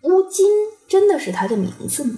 [0.02, 0.46] 乌金
[0.86, 2.12] 真的是他的名字吗？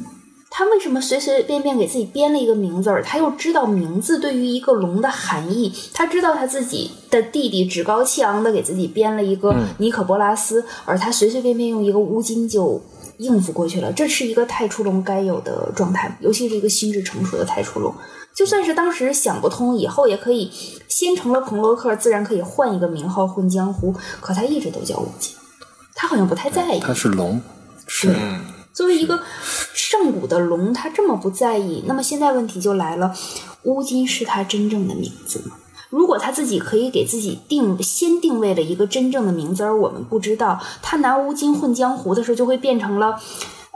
[0.53, 3.05] 他为什么随随便便给自己编了一个名字儿？
[3.05, 12.83] 他又知道名字对于一个龙的含义，他知道他自己的弟弟趾高气昂的给自己编了一个尼可波拉斯，而他随随便便用一个乌金就
[13.21, 13.93] 应付过去了。
[13.93, 17.95] 这是一个太初龙该有的状态，尤其是一个心智成熟的太初龙。
[18.35, 20.51] 就算是当时想不通，以后也可以
[20.89, 23.95] 先成了彭洛克，自然可以换一个名号混江湖。
[24.21, 25.35] 可他一直都叫乌金，
[25.95, 26.81] 他好像不太在意。
[26.81, 27.41] 他是龙，
[27.87, 28.41] 是嗯
[28.73, 29.21] 作为一个
[29.75, 33.13] 上古的龙，他这么不在意，那么现在问题就来了：
[33.65, 35.57] 乌金是他真正的名字吗？
[35.91, 43.21] 如果他自己可以给自己定先定位了一个真正的名字，而我们不知道，他拿乌金混江湖的时候，就会变成了，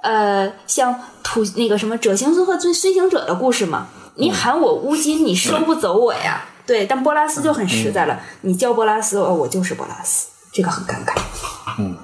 [0.02, 3.88] 呃，像土那个什么者行孙和追随行者的故事嘛。
[4.16, 6.44] 你喊我乌金，你收不走我呀。
[6.66, 11.12] 对，但波拉斯就很实在了，你叫波拉斯，哦，我就是波拉斯，这个很尴尬。
[11.78, 11.96] 嗯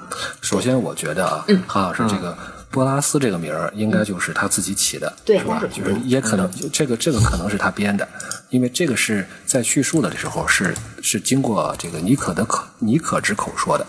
[0.42, 2.36] 首先，我觉得啊，嗯韩老师这个
[2.70, 5.38] 波拉斯这个名儿应该就是他自己起的，对。
[5.38, 5.60] 是吧？
[5.60, 8.06] 是就是也可能这个这个可能是他编的，
[8.50, 13.86] 因为这个是在叙述的时候是是经过这个尼可的口尼可之口说的，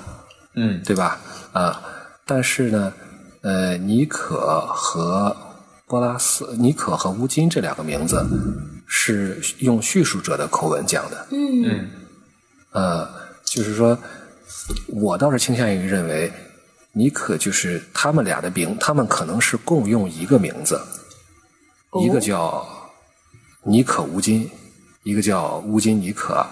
[0.55, 0.81] 嗯。
[0.83, 1.19] 对吧？
[1.53, 1.81] 啊，
[2.25, 2.93] 但是呢，
[3.41, 5.35] 呃，尼可和
[5.85, 8.25] 波拉斯、尼可和乌金这两个名字
[8.87, 11.63] 是用叙述者的口吻讲的，嗯。
[11.65, 11.89] 嗯。
[12.71, 13.07] 呃，
[13.43, 13.97] 就是说，
[14.87, 16.31] 我倒是倾向于认为，
[16.93, 20.81] 尼可就是他们俩的名，他们可能是共用一个名字，
[22.01, 22.67] 一个叫
[23.63, 24.49] 尼可乌金，
[25.03, 26.45] 一个叫乌金尼可，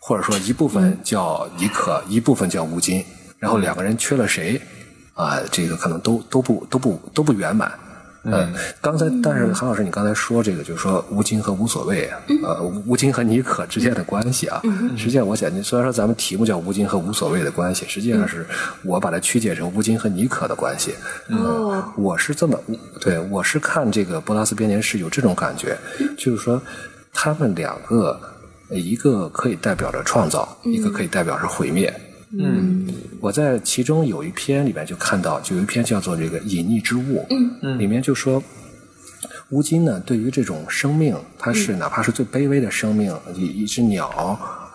[0.00, 3.04] 或者说一部分叫尼可，一部分叫乌金，
[3.38, 4.60] 然后两个人缺了谁
[5.14, 7.72] 啊、这个可能都都不都不都不圆满。
[8.24, 12.10] 嗯，刚才但是韩老师，你刚才说这个，就是说吴京和无所谓，
[12.44, 14.60] 呃，吴京和尼可之间的关系啊，
[14.96, 18.44] 实际上我想，虽然说咱们题目叫吴京和无所谓的关系，实际上是
[18.82, 20.94] 我把它曲解成吴京和尼可的关系。
[21.30, 22.58] 哦，我是这么，
[23.00, 25.78] 对我是看这个波拉斯编年史有这种感觉，
[26.18, 26.60] 就是说
[27.12, 28.20] 他们两个，
[28.70, 31.92] 一个可以代表着创造，一个可以代表着毁灭。
[32.32, 32.86] 嗯
[33.20, 37.26] 我在其中有一篇里面就看到，就有一篇叫做这个隐匿之物，
[37.62, 38.42] 嗯，里面就说。
[39.50, 44.06] 乌金呢，对于这种生命，它是哪怕是最卑微的生命，一一只鸟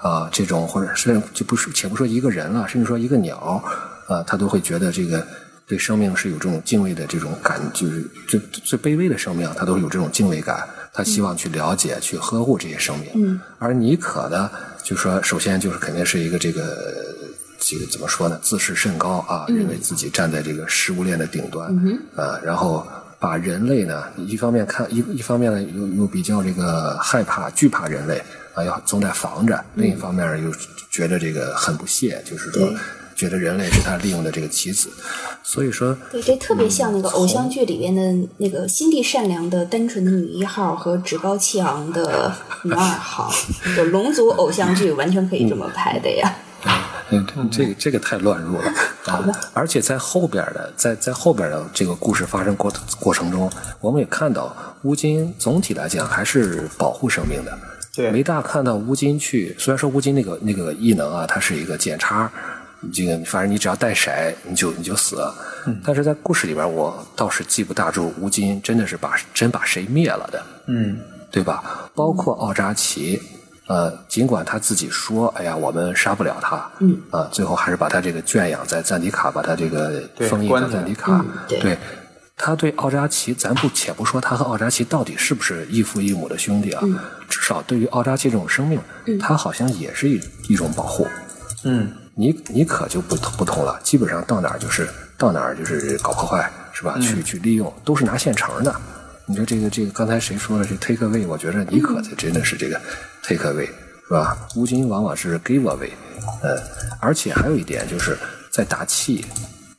[0.02, 3.64] 啊、这种或者是就不是，且不说一个人了，甚至说一个鸟
[4.08, 5.24] 啊、他都会觉得这个
[5.68, 13.10] 对生命是有这种敬畏的这种感，就是最最卑微的生命，他都是有这种敬畏感，他希望去了解、去呵护这些生命。
[13.14, 14.50] 嗯，而尼可呢，
[14.84, 17.22] 就说首先就是肯定是一个这个。
[17.66, 18.38] 这个怎么说呢？
[18.42, 21.74] 自视甚高啊，认为自己站在这个食物链的顶端，
[22.16, 22.86] 啊，然后
[23.20, 28.22] 把人类呢，一方面看一一方面呢，又又比较这个害怕、惧怕人类
[28.54, 30.52] 啊，要总得防着；另一方面又
[30.92, 32.76] 觉得这个很不屑，就是说对。
[33.16, 34.90] 觉得人类是他利用的这个棋子，
[35.44, 43.32] 所以说对，这特别像那个偶像剧里边的那个心地善良的单纯的女一号和趾高气昂的女二号，
[43.78, 46.34] 就龙族偶像剧完全可以这么拍的呀。
[46.66, 46.74] 嗯，
[47.52, 48.68] 这个这个太乱入了
[49.06, 49.24] 啊！
[49.54, 57.58] 而且在后边的，在在后边的这个故事发生过过程中，我们也看到乌金总体来讲还是保护生命的。
[57.96, 62.32] 对没大看到乌金去，虽然说乌金那个那个异能啊，它是一个检查，
[62.92, 64.12] 这个反正你只要带色，
[64.48, 65.36] 你就你就死了。
[65.86, 70.44] 但是在故事里边，我倒是记不大住乌金真的是把真把谁灭了的。
[70.68, 71.90] 嗯对吧？
[71.96, 73.20] 包括奥扎奇，
[73.68, 81.78] 呃，尽管他自己说，哎呀，我们杀不了他，嗯，啊，最后还是把他这个圈养在赞迪卡，把他这个封印在赞迪卡，嗯对
[82.36, 86.98] 他对奥扎奇，咱不且不说他和奥扎奇到底是不是异父异母的兄弟啊，嗯
[87.30, 88.82] 至少对于奥扎奇这种生命，
[89.20, 91.08] 他好像也是一一种保护。
[91.64, 96.98] 嗯，你你可就不不同了，基本上到哪儿就是到哪儿就是搞破坏，是吧？
[97.00, 98.76] 去去利用，都是拿现成的。
[99.26, 101.26] 你说这个这个，刚才谁说的这 take away？
[101.26, 102.82] 我觉得尼可才真的是这个
[103.24, 103.68] take away，
[104.08, 104.38] 是吧？
[104.56, 105.90] 乌金往往是 give away，
[106.42, 106.62] 呃，
[107.00, 108.18] 而且还有一点就是
[108.52, 109.26] 在打气，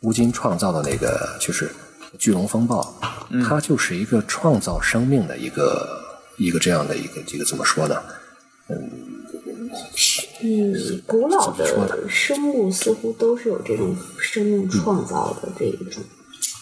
[0.01, 1.71] 乌金创造的那个就是
[2.19, 2.95] 巨龙风暴，
[3.47, 6.01] 它就是一个创造生命的一个
[6.37, 8.03] 一个这样的一个这个怎么说呢？
[8.71, 8.81] 嗯，
[11.07, 16.03] 古老的生物似乎都是有这种生命创造的这种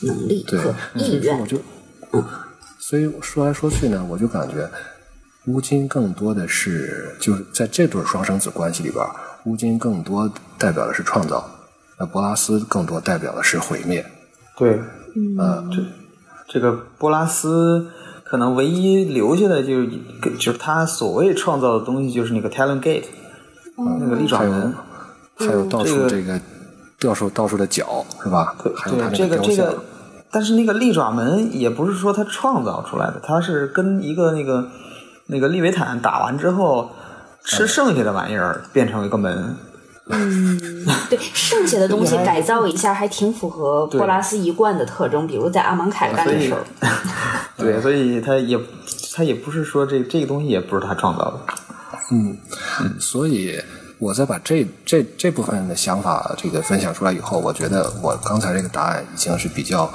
[0.02, 1.46] 能力对和意愿我。
[1.46, 1.56] 就，
[2.80, 4.68] 所以说来说去呢，我就感觉
[5.46, 9.04] 乌金更多的是就是在这对双生子关系里边，
[9.44, 11.44] 乌金更多代表的是创造，
[11.98, 14.04] 那波拉斯更多代表的是毁灭。
[14.56, 14.80] 对，
[15.38, 15.82] 呃，这
[16.48, 17.90] 这个波拉斯
[18.24, 23.04] 可能唯一留下的就是一个就是他所谓创造的东西，就是那个 Talon Gate，、
[23.76, 24.72] 那个利爪门。
[25.34, 26.40] 还有到这个处这个
[27.00, 28.54] 到处到处的脚是吧？
[28.76, 29.82] 还有他对，这那雕像个这个，
[30.30, 34.68] 但是那个利爪门也不是说他创造出来的，他是跟一个那个
[35.26, 36.90] 那个利维坦打完之后
[37.44, 39.56] 吃剩下的玩意儿变成一个门。
[40.08, 40.58] 嗯
[41.08, 46.64] 对，剩下的东西改造一下，还挺符合波拉斯一贯的特征，比如在阿芒凯干的事儿。
[47.56, 48.58] 对，所以他也
[49.14, 51.40] 他也不是说这这个东西也不是他创造的。
[52.10, 52.36] 嗯
[52.98, 53.58] 所以
[53.98, 59.88] 我在把这这这部分的想法这个分享出来以后，我觉得我刚才这个答案已经是比较，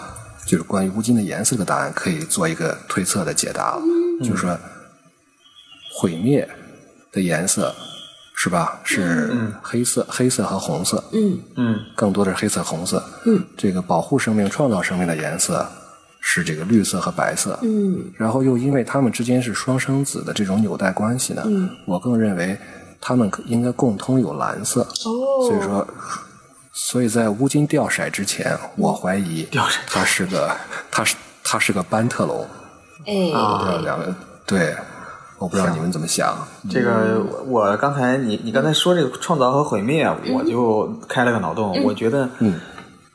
[0.46, 3.82] 就是关于乌金的颜色的答案，可以做一个推测的解答了。
[4.24, 4.58] 就是说，
[6.00, 6.48] 毁灭
[7.12, 7.74] 的颜色
[8.36, 8.80] 是吧？
[8.84, 9.32] 是
[9.64, 11.04] 黑色、黑色和红色。
[11.12, 13.04] 嗯嗯，更多的是黑色、红色。
[13.26, 15.68] 嗯，这个保护生命、创造生命的颜色
[16.20, 17.58] 是这个绿色和白色。
[17.64, 22.56] 嗯然后又因为他们之间是双生子的这种纽带关系呢，嗯我更认为
[23.02, 24.82] 他们应该共通有蓝色。
[24.82, 25.88] 哦，所以说，
[26.74, 30.56] 所以在乌金掉色之前，我怀疑掉色他是个
[30.92, 32.48] 他是他是个班特龙。
[33.08, 33.32] 哎，
[33.82, 34.14] 两个
[34.46, 34.76] 对，
[35.40, 36.36] 我不知道你们怎么想。
[36.70, 42.60] 这个我刚才你你刚才说这个创造和毁灭，我就开了个脑洞，我觉得，嗯，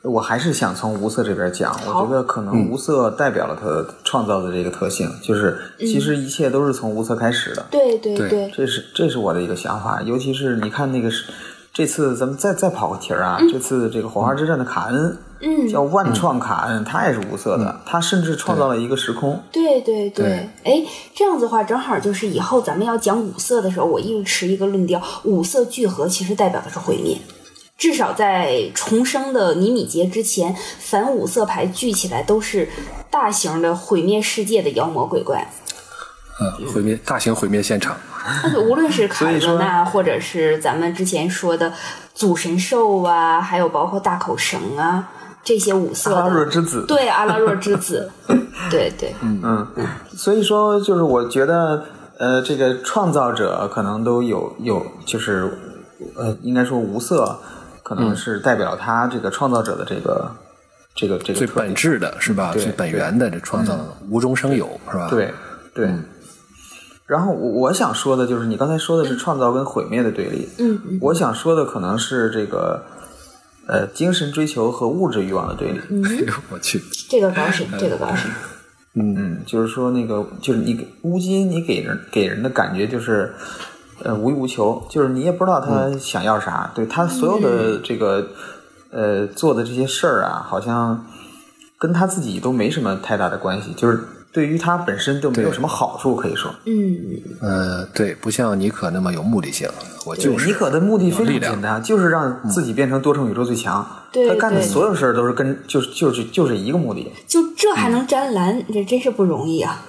[0.03, 8.29] 我还是想从无色这边讲，我觉得可能无色代表了它创造的这个特性，就是其实一切都是从无色开始的，对对对。
[8.29, 11.31] 对，这是这是我的一个想法，尤其是你看那个是
[11.73, 27.17] 这次咱们再再跑个题儿啊，这次这个火花之战的卡恩，嗯，叫万创卡恩，他也是无色的，他甚至创造了一个时空，对对对对，哎，这样子的话，正好就是以后咱们要讲五色的时候，我一直持一个论调：五色聚合其实代表的是毁灭。
[27.75, 32.69] 至少在重生的尼米杰之前，反五色牌聚起来都是
[33.09, 35.45] 大型的毁灭世界的妖魔鬼怪。
[36.39, 37.97] 呃，毁灭大型毁灭现场。
[38.41, 41.73] 但是无论是 卡以说热纳，或者是咱们之前说的
[42.13, 45.09] 祖神兽啊，还有包括大口绳啊，
[45.43, 48.09] 这些五色阿拉若，之子，对阿拉若之子，
[48.71, 49.41] 对 对，嗯。
[49.43, 49.67] 嗯，
[50.15, 51.83] 所以说就是我觉得，
[52.17, 55.51] 呃，这个创造者可能都有有就是，
[56.15, 57.37] 呃，应该说无色
[57.83, 60.31] 可能是代表他这个创造者的这个、
[60.95, 62.51] 这个这个最本质的是吧？
[62.53, 65.09] 对最本源的这创造的无中生有是吧？
[65.09, 65.33] 对
[65.73, 65.91] 对。
[67.05, 70.97] 然后我我想说的就是，你刚才说的是创造跟毁灭的对立，嗯嗯。
[71.01, 72.81] 我想说的可能是这个，
[73.65, 75.79] 呃，精神追求和物质欲望的对立。
[76.05, 78.29] 哎呦 我去，这个高深，这个高深，
[78.95, 83.33] 嗯，就是说那个，就是你给乌金，你给人给人的感觉就是，
[84.03, 88.27] 呃，无欲无求，就是你也不知道他想要啥，对他所有的这个，
[88.91, 91.05] 呃，做的这些事儿啊，好像
[91.79, 96.53] 跟他自己都没什么太大的关系，就是对于他本身就没有什么好处可以说。
[96.65, 96.99] 嗯，
[97.39, 99.69] 呃，对，不像尼可那么有目的性，
[100.05, 103.85] 我就是尼可的目的非常简单，就是让自己变成多重宇宙最强。
[104.11, 107.11] 对他干的所有事儿都是跟就是就是就是一个目的。
[107.27, 109.85] 就这还能沾蓝，这真是不容易啊！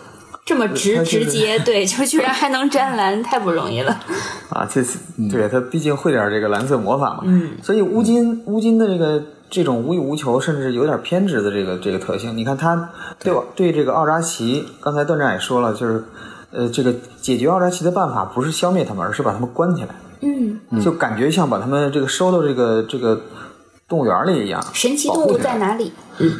[0.46, 3.98] 这么直就是直接，对，就居然还能沾蓝，太不容易了。
[4.50, 4.98] 啊，这是
[5.30, 16.04] 对他毕竟会点这个蓝色魔法嘛，嗯，所以乌金乌金的这个这种无欲无求，甚至有点偏执的这个这个特性，你看他对我对这个奥扎奇，刚才段战也说了，就是
[16.50, 23.20] 呃，这个解决奥扎奇的办法不是消灭他们，而是把他们关起来，嗯，就感觉像把他们这个收到这个这个
[23.88, 24.64] 动物园里一样。
[24.72, 25.92] 神奇动物在哪里？
[26.18, 26.30] 对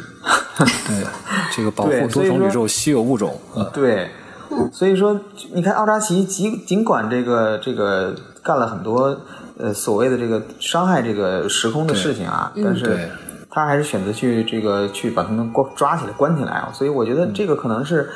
[1.51, 3.39] 这个保护多重宇宙稀有物种。
[3.55, 4.09] 嗯对，
[4.71, 5.19] 所以说，
[5.53, 9.19] 你看奥扎奇尽尽管这个这个干了很多
[9.57, 13.09] 呃所谓的这个伤害这个时空的事情啊，但是
[13.49, 16.69] 他还是选择去这个去把他们关抓起来关起来啊。
[16.73, 18.09] 所以我觉得这个可能是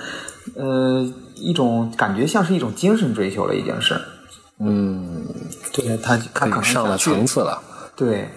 [0.56, 3.96] 呃一种感觉像是一种精神追求了，已经是。
[4.62, 5.26] 嗯，
[5.72, 7.62] 对他他可能上了层次了。
[7.96, 8.28] 对，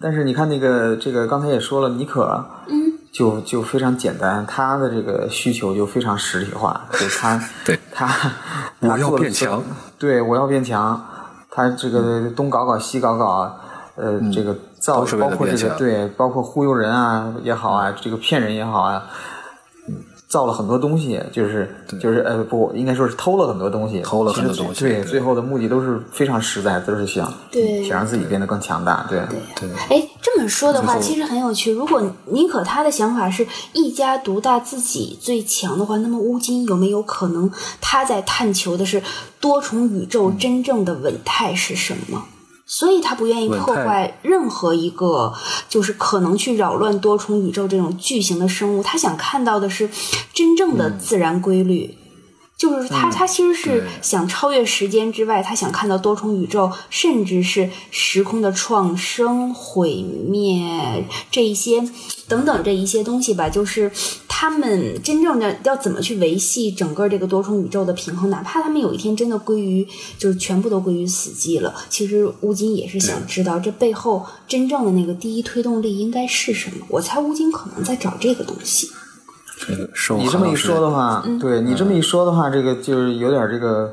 [0.00, 8.08] 但是你看那个这个刚才也说了，妮可，嗯，就就非常简单，他的这个需求就非常实体化，就他 对他
[8.80, 9.62] 我要变强，
[9.98, 11.04] 对我要变强，
[11.50, 13.58] 他这个东搞搞西搞搞，
[13.96, 19.04] 呃，这个造包括这个对，包括忽悠人啊也好啊，这个骗人也好啊。
[20.30, 21.68] 嗯造了很多东西，就是
[22.00, 25.04] 就是呃不，应该说是偷了很多东西，偷了很多东西对，对。
[25.04, 27.82] 最后的目的都是非常实在，都是想对。
[27.82, 29.20] 想让自己变得更强大，对。
[29.56, 31.72] 对，哎，这么说的话，其实很有趣。
[31.72, 39.02] 如果宁可他的想法是一家独大，自己最强的话，那么乌金有没有可能他在探求的是
[39.40, 42.22] 多重宇宙真正的稳态是什么？
[42.72, 45.34] 所以他不愿意破坏任何一个
[45.68, 49.90] 就是可能去扰乱多重宇宙这种巨型的生物，他想看到的是
[50.32, 51.98] 真正的自然规律。
[52.60, 61.82] 就是他，他其实是想超越时间之外，他想看到多重宇宙，甚至是时空的创生、毁灭这一些
[62.28, 63.48] 等等这一些东西吧。
[63.48, 63.90] 就是
[64.28, 76.86] 他们真正的要怎么去维系整个这个多重宇宙的平衡，哪怕他们有一天真的归于就是全部都归于死寂了，其实乌金也是想知道这背后真正的那个第一推动力应该是什么。
[76.90, 78.90] 我猜乌金可能在找这个东西。
[80.18, 83.92] 你这么一说的话，嗯对你这么一说的话，这个就是有点这个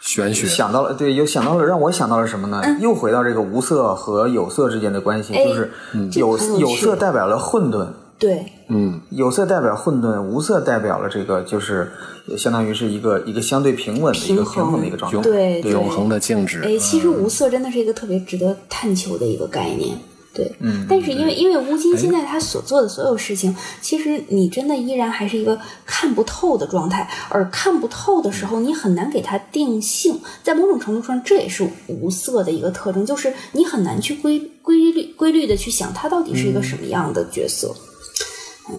[0.00, 2.62] 玄学，想到了，对，又想到了，让我想到了什么呢？
[2.80, 5.70] 又回到这个无色和有色之间的关系，就是
[6.14, 7.86] 有有色代表了混沌，
[8.18, 11.90] 对，嗯，有色代表混沌，无色代表了这个就是
[12.36, 15.20] 相当于是一个一个相对平稳的一个平衡的一个状态。
[15.20, 16.62] 对对永恒的静止。
[16.62, 19.96] 哎，其实无色真的是一个特别值得探求的一个概念。
[20.34, 30.20] 对，嗯，但是因为因为吴京现在他所做的所有事情，其实你真的依然还是一个看不透的状态，而看不透的时候，你很难给他定性。
[30.42, 37.72] 在某种程度上，这也是无色的一个特征，就是你很难去规规律规律的去想他到底是一个什么样的角色。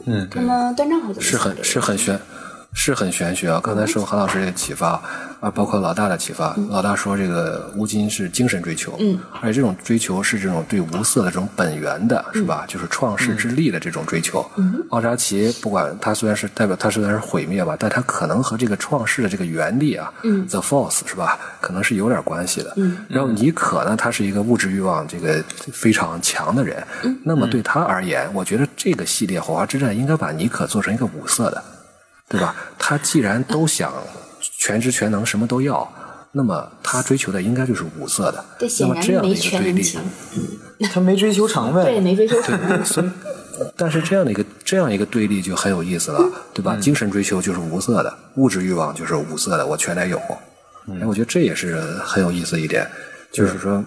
[0.06, 2.20] 嗯，那么段章会怎么是很是很玄，
[2.78, 3.60] 是很玄学啊！
[3.64, 5.02] 刚才受韩老师这个启发
[5.40, 6.56] 啊，包括老大的启发。
[6.70, 12.66] 老大说这个乌金是精神追求，嗯，而且这种追求是这种对无色的这种本源的，是吧？
[12.68, 14.46] 就是创世之力的这种追求。
[14.58, 21.40] 嗯，奥扎奇不管他虽然是代表他虽然是毁灭吧，但他可能和这个创世的这个原力啊，嗯，the force 是吧？
[21.62, 22.74] 可能是有点关系的。
[22.76, 26.86] 嗯，然后尼可呢，他是一个物质欲望这个非常强的人。
[27.04, 31.64] 嗯，那么对他而言，我觉得这个系列《火花之战》应该把尼可做成一个五色的。
[32.28, 32.56] 对吧？
[32.80, 33.94] 他既然都想
[34.58, 35.88] 全知全能，什么都要，
[36.32, 38.44] 那么他追求的应该就是五色的。
[38.58, 40.02] 对，那显然么这样的没一个对立，全能
[40.80, 42.02] 型，他没追求成这也呗。
[42.02, 42.36] 没追求。
[42.84, 43.10] 所以，
[43.78, 46.20] 但是这样的一个这样一个对立就很有意思了，
[46.54, 46.76] 对吧？
[46.78, 50.18] 精神追求就是无色的，物质欲望就是五色的，我全得有。
[50.88, 52.88] 哎，我觉得这也是很有意思一点，
[53.32, 53.84] 就是说，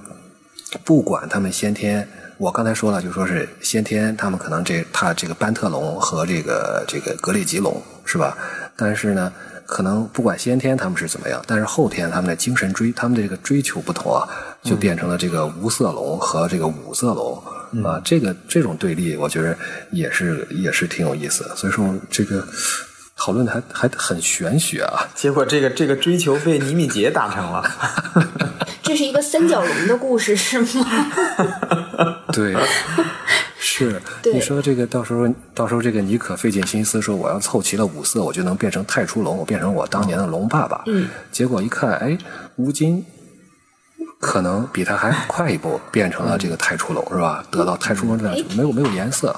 [0.85, 2.09] 不管他们先天。
[2.38, 8.38] 我刚才说了，就说是先天，他们可能这他这个班特龙和这个这个格列吉龙是吧？
[8.77, 9.33] 但是呢，
[9.66, 14.22] 可能不管先天他们是怎么样，但是后天他们的精神追，他们的这个追求不同啊，
[14.62, 17.37] 就变成了这个无色龙和这个五色龙、
[17.85, 19.59] 啊，这个这种对立，我觉得
[19.90, 21.57] 也是也是挺有意思的。
[21.57, 22.46] 所以说这个
[23.19, 25.07] 讨论的还还很玄学啊。
[25.15, 27.63] 结果这个这个追求被倪敏杰达成了。
[28.83, 30.67] 这是一个三角龙的故事是吗？
[32.33, 32.57] 对，
[33.59, 34.01] 是
[34.33, 40.85] 你说这个到时候到时候这个妮可费尽心思说我要凑齐了五色，我就能变成太初龙，我变成我当年的龙爸爸。
[40.87, 42.17] 嗯，结果一看，哎，
[42.57, 43.05] 吴京
[44.19, 47.45] 可能比他还快一步，变成了这个太初龙，是吧？
[47.51, 49.37] 得到太初龙这样没有没有颜色。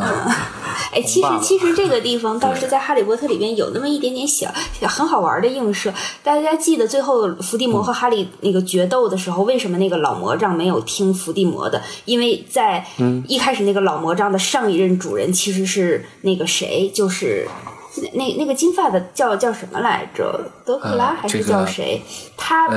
[0.92, 5.92] 哎，其实其实这个地方倒是在《哈利波特》里边有那么一点点小小很好玩的映射。
[6.24, 11.80] 大家记得最后伏地魔和哈利那个决斗的时候，为什么那个老魔杖没有听伏地魔的？
[12.06, 12.84] 因为在
[13.28, 17.46] 一开始那个老魔杖的上一任主人其实是那个谁，就是。
[17.96, 20.40] 那那那个金发的叫叫什么来着？
[20.64, 22.02] 德克拉呃还是叫谁？
[22.36, 22.68] 他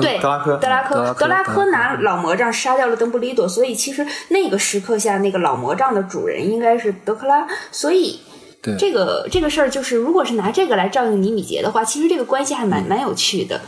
[0.00, 8.20] 对德拉科德拉科德拉科拿老魔杖杀掉了邓布利多，所以其实那个时刻下，那个老魔杖的主人应该是德克拉，所以。
[8.60, 13.60] 对这个这个事儿，就是如果是拿这个来照应尼米杰的话，其实这个关系还嗯蛮蛮有趣的。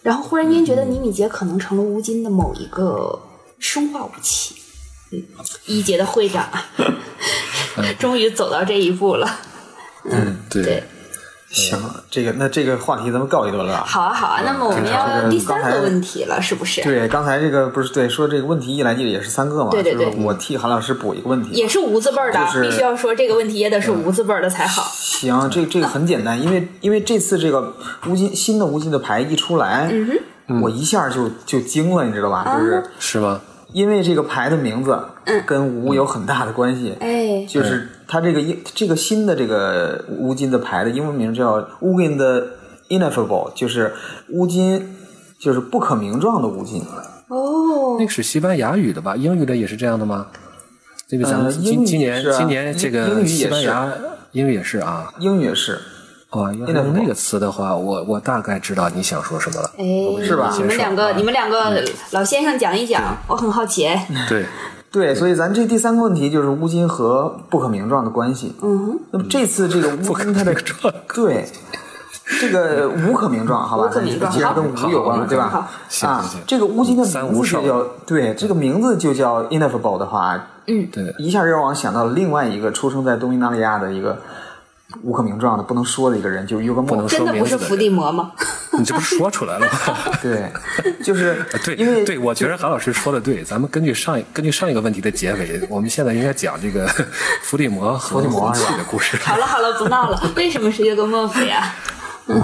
[0.00, 3.20] 然后忽然间觉得尼米杰可能成了乌金的某一个
[3.58, 4.54] 生化武器。
[5.12, 5.22] 嗯，
[5.66, 6.48] 一杰的会长，
[8.00, 9.28] 终于走到这一步了。
[10.50, 10.84] 对对，
[11.50, 11.78] 行，
[12.10, 13.84] 这个那这个话题咱们告一段落啊。
[13.86, 16.82] 好啊，好啊，那么我们要第三个问题了，是不是？
[16.82, 19.70] 对，刚才这个不是对说这个问题一来就也是三个嘛？
[19.70, 21.50] 对对对就是我替韩老师补一个问题。
[21.50, 24.90] 也是无字辈儿的，就是必须要说这个问题也得是无字辈儿的才好。
[24.94, 27.74] 行，这这个很简单，因为因为这次这个
[28.08, 29.90] 乌金新的乌金的牌一出来，
[30.48, 32.58] 嗯我一下就就惊了，你知道吧？
[32.58, 33.40] 就是是吗？
[33.72, 34.98] 因为这个牌的名字
[35.46, 36.94] 跟无有很大的关系。
[37.00, 42.46] 哎，就是它这个英这个新的这个乌金的牌的英文名叫乌金的
[42.90, 43.94] Ineffable，就是
[44.28, 44.94] 乌金
[45.38, 46.82] 就是不可名状的乌金。
[47.28, 49.16] 哦那，个是西班牙语的吧？
[49.16, 50.26] 英语的也是这样的吗？
[51.08, 53.90] 这个咱们呃今、今年今年这个语西班牙
[54.32, 55.10] 英语也是啊。
[55.18, 55.80] 英语也是，
[56.28, 59.70] 哦，要是用那个词的话，我我大概知道你想说什么了。
[59.78, 63.86] 哎，是吧你们两个，你们两个老先生讲一讲，我很好奇。
[63.86, 64.44] 哎对，
[64.92, 68.54] 对，所以咱这第三个问题就是乌金和不可名状的关系。
[68.60, 70.54] 嗯哼，那么这次这个乌金它的
[71.14, 71.46] 对
[72.40, 73.86] 这个无可名状，好吧？
[73.86, 74.30] 无可名状。
[74.30, 75.68] 既然跟无有关了，对吧？
[76.02, 84.18] 啊这个乌金的名字就叫对，这个名字就叫 Ineffable 的话，对，一下就让我想到了另外一个出生在东印度利亚的一个
[85.02, 86.94] 无可名状的、不能说的一个人，就是约格莫夫。
[86.94, 88.32] 不能说真的不是伏地魔吗？
[88.78, 89.94] 你这不是说出来了吗？
[90.22, 90.50] 对，
[91.02, 93.42] 就是对，因为对，我觉得韩老师说的对。
[93.44, 96.86] 咱们根据上一根据上一个问题的结尾，我们现在应该讲这个
[97.42, 99.16] 伏地魔和伏地魔红是吧旗的故事。
[99.18, 100.20] 好了好了，不闹了。
[100.36, 101.74] 为什么是约格莫夫呀？
[102.28, 102.40] 嗯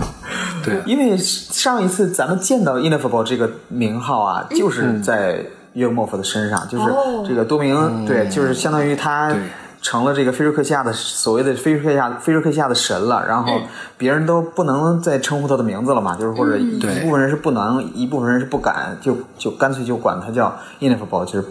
[0.65, 9.39] 对，因为上一次咱们见到 Ineffable 这个名号啊，就是在约格莫夫的身上，就是哦这个多明，对，就是相当于他对
[9.81, 13.61] 成了这个菲瑞克西亚的所谓的菲瑞克西亚菲瑞克西亚的神了，然后
[13.97, 21.45] 别人都不能再称呼他的名字了嘛，就是或者一对一部分人是不能，一部分人是不敢，就就干脆就管他叫 Ineffable，就是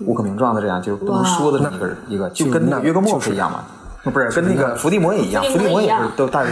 [0.00, 3.64] 无可名状的这样，就是不能说的这么一个一个，就跟那个约格莫夫一样嘛，
[4.04, 6.50] 不是跟那个伏地魔也一样，伏伏地魔也是都大家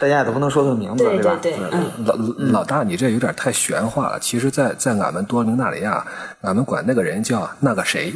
[0.00, 1.36] 大家也都不能说他的名字，对吧？
[1.42, 4.18] 对，嗯，老老大，你这有点太玄化了。
[4.20, 6.04] 其实在，在俺们多明纳里亚，
[6.42, 8.14] 俺们管那个人叫那个谁，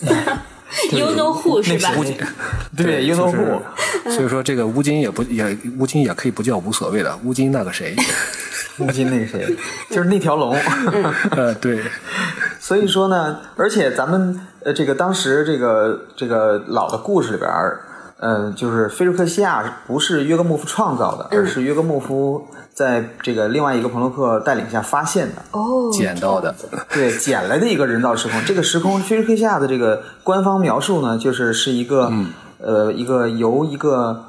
[0.92, 1.92] You know who 是吧？
[2.76, 3.60] 对，You know who，
[4.10, 7.96] 所以说这个乌金也不也乌金也可以不叫无所谓的，乌金那个谁，
[8.78, 9.56] 乌金那个谁，
[9.90, 10.54] 就是那条龙。
[11.32, 11.82] 呃，对，
[12.60, 17.80] 所以说呢，而且咱们呃，这个当时这个这个老的故事里边儿，
[18.18, 22.46] 呃，就是菲瑞克西亚不是约格莫夫创造的，而是约格莫夫
[22.78, 25.42] 在这个另外一个朋洛克带领下发现的。
[25.50, 26.54] 哦，捡到的
[26.94, 28.40] 对，捡来的一个人造时空。
[28.44, 32.12] 这个时空，菲瑞克西亚的这个官方描述呢，就是是一个、
[32.58, 34.24] 呃，一个由一个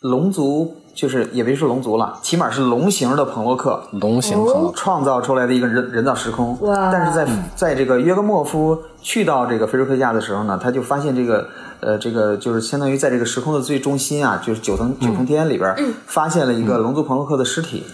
[0.00, 6.58] 龙族，就是也别说龙族了，起码是龙形的朋洛克龙形朋友，创造出来的一个人人造时空。
[6.62, 11.46] 哇但是在在这个约格莫夫去到这个菲瑞克西亚的时候呢，他就发现这个
[11.80, 15.74] 呃，这个就是相当于在这个时空的最中心啊，就是九层九重天里边、
[16.06, 17.84] 发现了一个龙族朋洛克的尸体。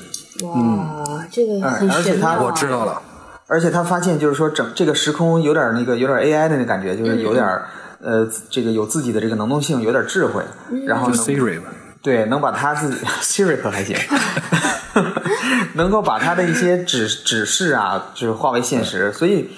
[0.42, 2.40] 哇，这个很而且他。
[2.40, 3.00] 我知道了，
[3.46, 7.46] 而且他发现，就是说整这个时空有点那个有点 AI 的那感觉，就是有点、
[8.00, 10.42] 呃这个有自己的这个能动性，有点智慧，
[10.86, 11.68] 然后就能 Siri 嘛，
[12.02, 13.96] 对能把他自己 Siri 可还行，
[15.74, 19.48] 能够把他的一些指指示啊，就是化为现实，所以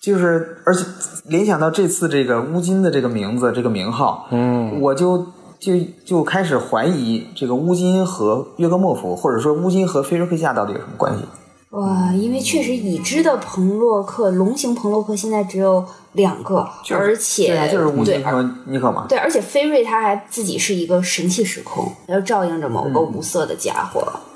[0.00, 0.84] 就是而且
[1.26, 5.26] 联想到这次这个乌金的这个名字这个名号，嗯，我就。
[5.58, 5.72] 就
[6.04, 11.22] 就开始怀疑这个乌金和约格莫夫，或者说乌金和菲瑞克夏到底有什么关系？
[11.70, 15.82] 哇，因为确实已知的彭洛克龙形彭洛克现在只有
[16.12, 19.06] 两个，而且对啊，就是乌金和尼克嘛。
[19.08, 24.06] 对，而且菲瑞他还自己是一个神器时空，要照应着某个无色的家伙。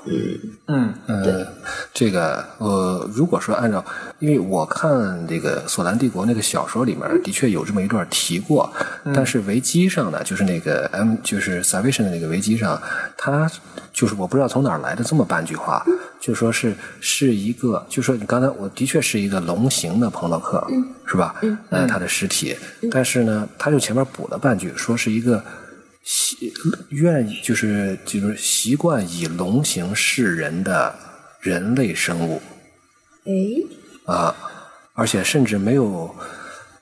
[1.05, 1.47] 呃，
[1.93, 3.83] 这个呃，如果说按照，
[4.19, 8.71] 因为我看这个《索兰帝国》那个小说里面的确有这么一段提过，
[9.13, 12.81] 但是维基上呢，就是那个 M 就是 Salvation 的那个维基上，
[13.17, 13.49] 他
[13.93, 15.85] 就是我不知道从哪儿来的这么半句话，
[16.19, 20.65] 就说是是一个，就说你刚才我的确是一个龙形的彭洛克，
[21.05, 21.35] 是吧？
[21.41, 22.55] 嗯，呃，他的尸体，
[22.89, 25.43] 但是呢，他就前面补了半句，说是一个。
[26.03, 26.53] 习
[26.89, 30.95] 愿意就是就是习惯以龙形示人的
[31.39, 32.41] 人类生物
[33.25, 34.35] 哎，啊，
[34.93, 36.13] 而且甚至没有，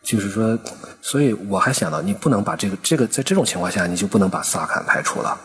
[0.01, 0.57] 就是说，
[1.01, 5.39] 所以我还想到，你不能把这个这个在这种情况下，你就不能把萨坎排除了。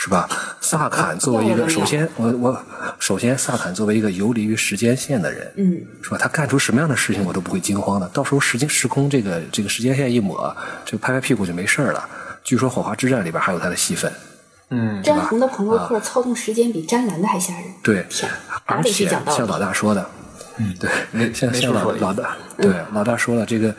[0.00, 0.28] 是吧？
[0.60, 2.64] 萨坎作为一个，首先我我
[3.00, 6.16] 首先萨坎作为一个游离于时间线的人，嗯，是吧？
[6.16, 8.08] 他干出什么样的事情我都不会惊慌的。
[8.10, 12.08] 到时候时间时空这个这个时间线一抹，这个拍拍屁股就没事了。
[12.48, 14.10] 据说火花之战里边还有他的戏份，
[14.70, 17.64] 嗯，詹红的彭洛克操纵时间比詹兰的还吓人。
[17.82, 18.02] 对，
[18.64, 19.06] 而且？
[19.06, 20.08] 像老大说的，
[20.56, 23.74] 嗯，对，像像老老大，对老大说了，这个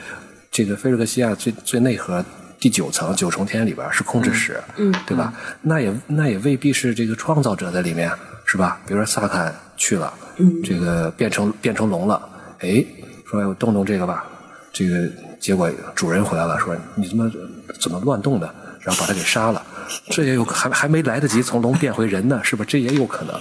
[0.52, 2.24] 这个菲瑞克西亚最最内核
[2.60, 5.34] 第九层九重天里边是控制室，嗯，对吧？
[5.64, 8.12] 那也那也未必是这个创造者在里面，
[8.46, 8.80] 是吧？
[8.86, 12.22] 比如说萨坎去了，嗯，这个变成变成龙了，
[12.60, 12.86] 哎，
[13.26, 14.28] 说我动动这个吧，
[14.72, 15.10] 这个
[15.40, 17.32] 结果主人回来了，说你怎么
[17.80, 19.62] 怎么乱动的，然后把他给杀了，
[20.10, 22.66] 这也有还还没来得及从龙变回人呢，是吧？
[22.68, 23.36] 这也有可能。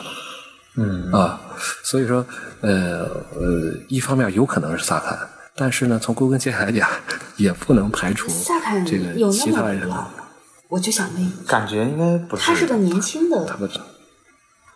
[0.76, 1.40] 嗯啊，
[1.82, 2.24] 所以说，
[2.60, 5.18] 呃呃，一方面有可能是萨坎，
[5.56, 6.88] 但是呢，从归根结底来讲，
[7.36, 9.90] 也不能排除萨坎这个有那其他人么古。
[9.90, 10.06] 老？
[10.68, 13.66] 我就想问感觉应该不是他是个年轻的他不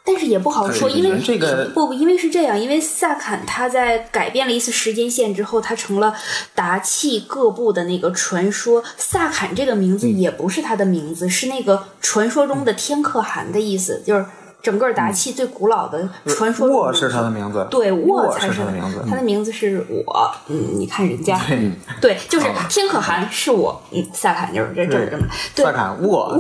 [0.05, 6.14] 但是也不好说，因为这个不不，因为是这样，因为萨坎他在改变了一次时间线之后，他成了
[6.55, 8.82] 达契各部的那个传说。
[8.96, 14.26] 萨坎这个名嗯字也不是他的名字，是那个传说中的天可汗的意思，就是
[14.62, 19.04] 整个达契最古老的传说沃是他的名字，对，沃才是他的名字。
[19.08, 21.40] 他的名字是我，嗯，你看人家，
[22.00, 26.38] 对，就是天可汗是我，嗯，萨坎就是这这么这么，对，萨坎沃，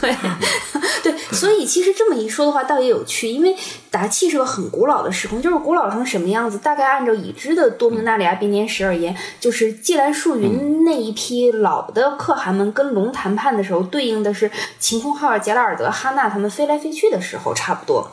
[0.00, 0.14] 对，
[1.02, 3.54] 对 对，所以其实这么一说的话，倒也有趣，因为
[3.90, 6.58] 达契是个很古老的时空，就是古老成什么样子？
[6.58, 18.08] 大概按照已知的多明纳里亚编年史而言，就是季兰树云那一批老的可汗们跟龙谈判的时候，对应的是晴空号、杰拉尔德、哈纳他们飞来飞去的时候，差不多。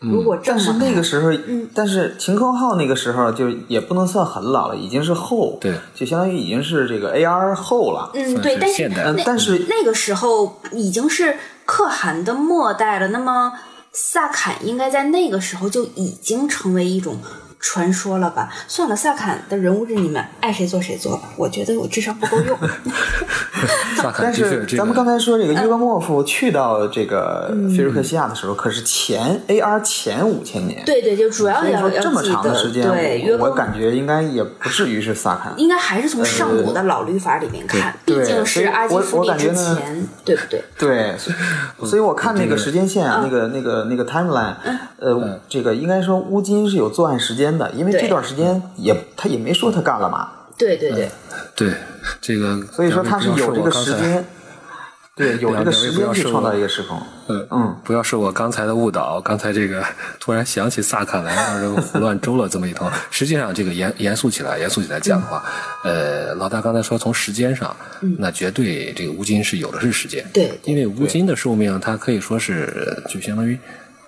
[0.00, 8.10] 如果这但是那个时候，嗯但是晴空号那个时候就也不能算很老了，已经是后，对就相当于已经是这个 AR 后了。
[8.14, 13.52] 嗯，对，但是那嗯但是那个时候已经是可汗的末代了，那么
[13.90, 17.18] 萨坎应该在那个时候就已经成为一种
[17.58, 18.52] 传说了吧？
[18.68, 22.56] 算了，萨坎的人物志你们爱谁做谁做吧，我觉得我智商不够用。
[24.18, 27.68] 但是咱们刚才说这个约格莫夫去到这个嗯。
[27.70, 35.52] 菲瑞克西亚的时候，可是前 AR 前五千年，对对，就主要所以要这么，长的时间，对，约格我我感觉应该也不至于是萨坎。
[35.56, 40.62] 应该还是从上古的老律法里面看，毕竟是阿基夫利之我感觉呢前，对不对？
[40.78, 43.10] 对，所以所以我看那个时间线嗯。
[43.10, 44.54] 啊，那个那个那个 timeline，
[44.98, 51.08] 呃，这个应该说乌金是有作案时间的，因为这段时间也他也没说他干了嘛，对对对，
[51.54, 51.74] 对
[52.20, 54.24] 这个， 所以说他是有这个时两位不要受我刚才间，
[55.14, 57.00] 对，有这个时间去创造一个时空。
[57.30, 59.84] 嗯嗯，不要受我刚才的误导，刚才这个
[60.18, 62.90] 突然想起萨卡来，让人胡乱诌了这么一通。
[63.10, 65.44] 实际上，这个严严肃起来，严肃起来讲的话，
[65.84, 67.76] 呃，老大刚才说从时间上，
[68.18, 73.58] 那绝对这个乌金是有的是时间，对因为乌金的寿命它可以说是就相当于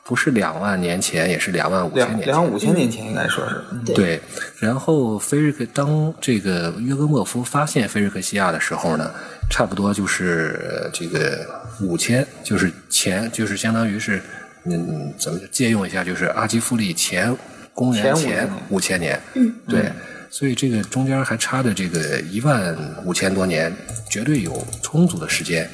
[0.05, 4.20] 不是两万年前，也是两万五千年前，两两万五千年前应该说是，嗯对对，
[4.59, 9.11] 然后菲瑞克当这个约格莫夫发现菲瑞克西亚的时候呢，
[9.51, 11.46] 差不多就是呃这个
[11.80, 14.20] 五千，就是前就是相当于是
[14.64, 17.36] 嗯怎么借用一下，就是阿基富利前
[17.72, 19.90] 公元前五前千五千年，嗯，对。
[20.32, 23.74] 所以这个中间还差着这个一万五千多年，
[24.09, 25.68] 绝对有充足的时间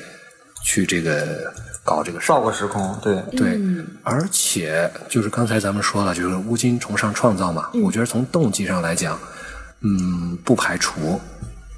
[0.65, 1.53] 去这个
[1.87, 3.61] 搞这个事儿造个时空，对，对，
[4.03, 9.17] 而且就是刚才咱们说了，就是乌金崇尚创造嘛，我觉得从动机上来讲，
[9.83, 11.21] 嗯，不排除。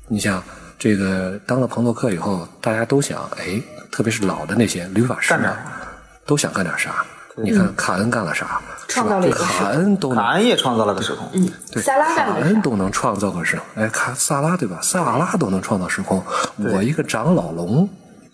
[0.08, 0.42] 你像
[0.78, 3.60] 这个当了彭洛克以后，大家都想，哎，
[3.92, 5.82] 特别是老的那些律法师干点啊，
[6.24, 7.04] 都想干点啥。
[7.36, 8.46] 你看卡恩干了啥？
[8.46, 8.62] 是吧？
[8.88, 12.32] 这创造了一个卡恩都卡恩也创造了个时空，嗯，对，萨拉卡？
[12.40, 14.80] 恩都能创造个时空，哎，卡萨拉对吧？
[14.82, 16.24] 萨拉都能创造时空，
[16.56, 17.88] 我一个长老龙，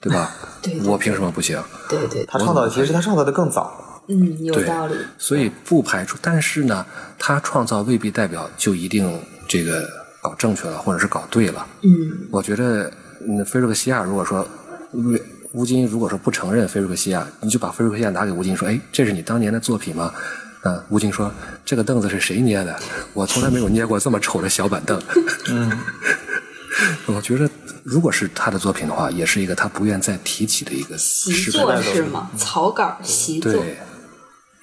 [0.04, 0.30] 对吧？
[0.60, 1.58] 对对我凭什么不行？
[1.88, 4.94] 对对，他创造的其实他创造的更早，嗯，有道理。
[5.16, 6.84] 所以不排除，但是呢，
[7.18, 9.88] 他创造未必代表就一定这个
[10.22, 11.66] 搞正确了，或者是搞对了。
[11.82, 11.90] 嗯，
[12.30, 12.92] 我觉得，
[13.26, 14.46] 嗯，菲利克西亚如果说
[14.92, 15.18] 乌
[15.52, 20.12] 乌金如果说不承认菲瑞克西亚，你就把菲瑞克西亚拿给乌金说，哎，这是你当年的作品吗？
[20.64, 21.30] 嗯，乌金说
[21.64, 22.74] 这个凳子是谁捏的？
[23.12, 25.00] 我从来没有捏过这么丑的小板凳。
[25.50, 25.70] 嗯，
[27.06, 27.48] 我觉得
[27.84, 32.30] 如果是他的作品的话，也是一个他不愿再提起的一个习作是吗？
[32.36, 33.52] 草稿习作。
[33.52, 33.76] 对，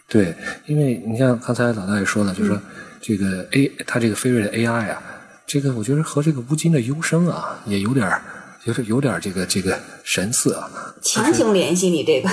[0.08, 2.60] 对，因为你像刚才老大也说了，就是说
[3.00, 5.02] 这个 A，他这个飞瑞的 AI 啊，
[5.46, 8.22] 这个我觉得和这个乌金的幽声啊，也有点儿，
[8.66, 10.68] 有点有点这个这个神似啊。
[11.02, 12.30] 强行联系你这个，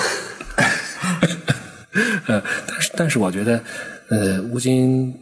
[2.27, 3.63] 呃，但是但是我觉得，
[4.09, 5.15] 呃，乌金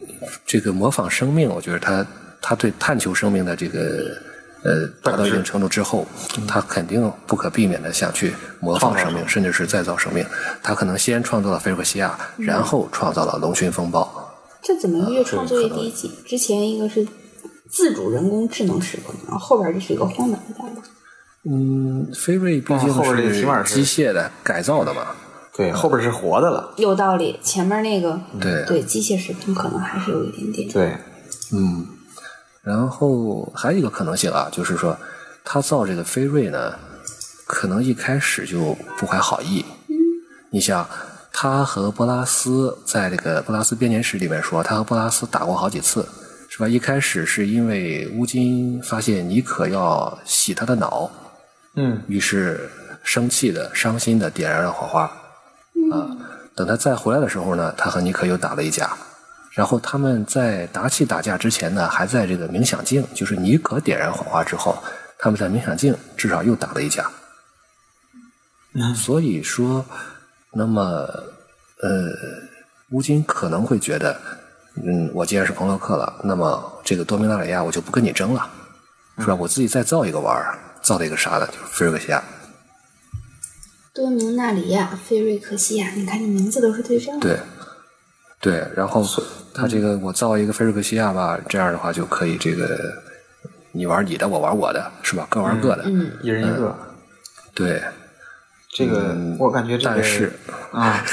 [0.45, 2.05] 这个模仿生命，我觉得他
[2.41, 4.17] 他对探求生命的这个
[4.67, 6.05] 呃达到一定程度之后，
[6.45, 10.25] 他肯定不可避免的想去模仿生命，甚至是再造生命。
[10.61, 14.05] 他可能先创造了菲尔克西亚，然后创造了龙群风暴。
[14.61, 16.11] 这怎么越创作越低级？
[16.25, 17.07] 之前一个是
[17.69, 20.81] 自主人工智能时空，然后后边这是一个荒蛮大的。
[21.49, 25.07] 嗯，菲瑞毕竟是机械的改造的嘛，
[25.55, 30.69] 对，后边是活的了，有道理，前面那个对对机械时空可能还是有一点点。
[30.69, 30.97] 对，
[31.53, 31.87] 嗯，
[32.67, 34.97] 然后还有一个可能性啊，就是说，
[35.45, 36.73] 他造这个飞瑞呢，
[37.45, 39.63] 可能一开始就不怀好意。
[40.49, 40.85] 你像
[41.31, 46.05] 他和波拉斯在这个波拉斯编年史里面说，他和波拉斯打过好几次，
[46.49, 46.67] 是吧？
[46.67, 51.09] 一开始是因为乌金发现尼可要洗他的脑，
[51.75, 52.69] 嗯于是
[53.01, 55.03] 生气的、伤心的点燃了火花。
[55.93, 56.11] 啊，
[56.53, 58.91] 等他再回来的时候呢，他和尼可又打了一架。
[59.57, 64.77] 然后他们在打起打架之前呢，还在这个冥想镜，就是尼可点燃火花之后，
[65.17, 67.09] 他们在冥想镜至少又打了一架。
[68.95, 69.83] 所以说，
[70.53, 70.83] 那么
[71.81, 72.07] 呃，
[72.91, 74.15] 乌金可能会觉得，
[74.75, 78.47] 嗯，我既然是彭洛克了，那么这个多明纳里亚我就不跟你争了，
[79.17, 79.33] 是吧？
[79.33, 81.47] 我自己再造一个玩儿，造了一个啥呢？
[81.47, 82.23] 就是菲瑞克西亚。
[83.91, 87.19] 多明纳里亚、菲瑞克西亚，你看这名字都是对仗。
[87.19, 87.39] 对，
[88.39, 89.03] 对，然后
[89.57, 92.77] 他这个我造一个菲瑞克西亚吧，这样的话就可以这个
[93.71, 95.25] 你玩你的，我玩我的，是吧？
[95.29, 95.83] 各玩各的。
[95.87, 96.75] 嗯，一人一个。
[97.55, 97.81] 对，
[98.69, 100.31] 这个我感觉这个但是，
[100.71, 101.03] 啊，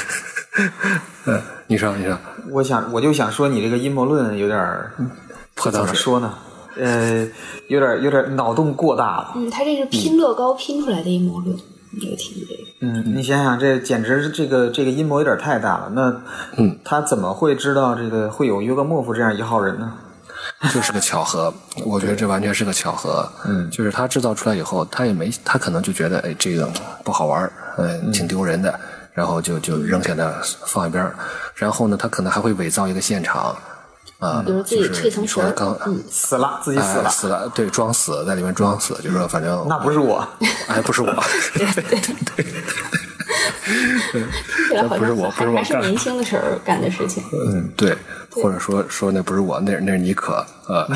[1.25, 2.15] 嗯，你说你说，
[2.51, 4.91] 我想我就想说你这个阴谋论有点儿
[5.71, 5.73] 怎。
[5.73, 6.33] 么说呢？
[6.77, 7.27] 呃，
[7.67, 9.33] 有点有点脑洞过大了。
[9.35, 11.57] 嗯，他这是拼乐高拼出来的阴谋论，
[11.99, 12.63] 这个题这个。
[12.81, 15.91] 嗯，你想想，这简直是这个这个阴谋有点太大了。
[15.93, 16.21] 那，
[16.57, 19.93] 嗯，他怎么会知道这个会有约格莫夫这样一号人呢？
[20.71, 21.51] 就是个巧合，
[21.83, 23.27] 我觉得这完全是个巧合。
[23.45, 26.69] 嗯就是他制造出来以后，他也没，他可能就觉得，哎，这个
[27.03, 28.79] 不好玩儿，呃，挺丢人的，
[29.13, 30.31] 然后就就扔下那
[30.65, 31.15] 放一边儿。
[31.55, 33.55] 然后呢，他可能还会伪造一个现场，
[34.19, 40.25] 啊，比如自己就是蜕层你说刚，嗯，死了，自己死哎了，死了，对，装死在里面装死，就是说反正那不是我。
[40.67, 41.11] 哎，不是我，
[43.65, 47.23] 听起来好不是像我不是我干还还是年轻的时候干的事情。
[47.33, 47.97] 嗯，对，
[48.31, 50.33] 或者说说那不是我，那那是尼可，
[50.67, 50.87] 啊，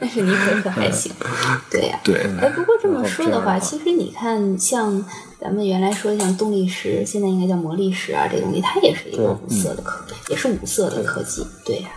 [0.00, 1.12] 那是尼可 可还行，
[1.70, 5.04] 对呀、对，哎，不过这么说的话其实你看，像
[5.42, 11.90] 咱们原来说像动力石，现在应该叫魔力石啊，这个东西它也是一个五色的科，也是五色的科技，对呀、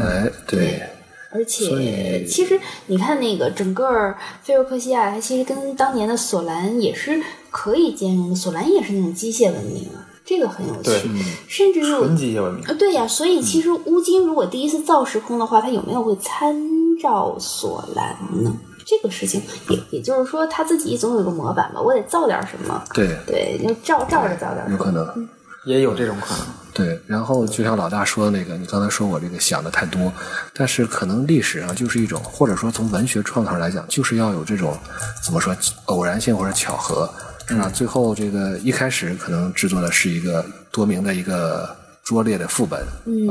[0.00, 0.82] 哎，对，
[1.30, 4.12] 而且，其实你看那个整个
[4.42, 8.36] 菲洛克西亚，它其实跟当年的索兰也是可以兼容的。
[8.36, 11.08] 索兰也是那种机械文明啊，这个很有对趣。
[11.46, 12.64] 甚至有纯机械文明。
[12.66, 16.56] 呃，对呀，所以其实乌金如果第一次造时空的话，它有没有会参
[17.00, 18.52] 照索兰呢？
[18.84, 24.76] 这个事情也也就是说，他自己总有一个模板吧，我得造点什么，对，对，就照照着造点什么。
[24.76, 25.28] 有可能。
[25.66, 26.44] 也有这种可能。
[26.74, 30.12] 对，然后就像老大说的那个，你刚才说我这个想的太多，
[30.52, 34.76] 但是可能历史上就是一种，或者说从文学创作上来讲，就是要有这种
[35.24, 35.56] 怎么说
[35.86, 37.08] 偶然性或者巧合，
[37.48, 37.70] 是吧？
[37.72, 42.80] 最后这个一开始可能制作的是一个多名的一个拙劣的副本，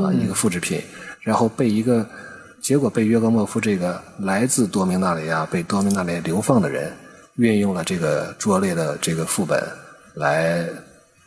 [0.02, 0.82] 啊，一个复制品，
[1.20, 2.04] 然后被一个
[2.64, 6.90] 结果被约格莫夫这个来自多明纳里亚被多明纳里亚流放的人
[7.34, 9.62] 运用了这个拙劣的这个副本
[10.14, 10.66] 来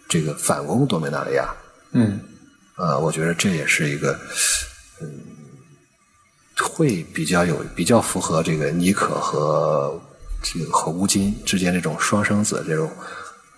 [0.09, 1.47] 这个反攻多明纳里亚。
[1.91, 2.19] 嗯，
[2.75, 4.19] 呃，我觉得这也是一个，
[4.99, 5.07] 嗯，
[6.57, 10.01] 会比较有比较符合这个尼可和
[10.41, 12.89] 这个和乌金之间这种双生子这种，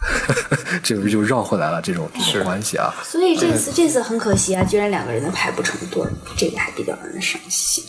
[0.84, 2.94] 这不就绕回来了这种这种关系啊。
[3.04, 6.04] 所以这次这次很可惜啊，居然两个人都排不成对，
[6.38, 7.84] 这个还比较让人伤心。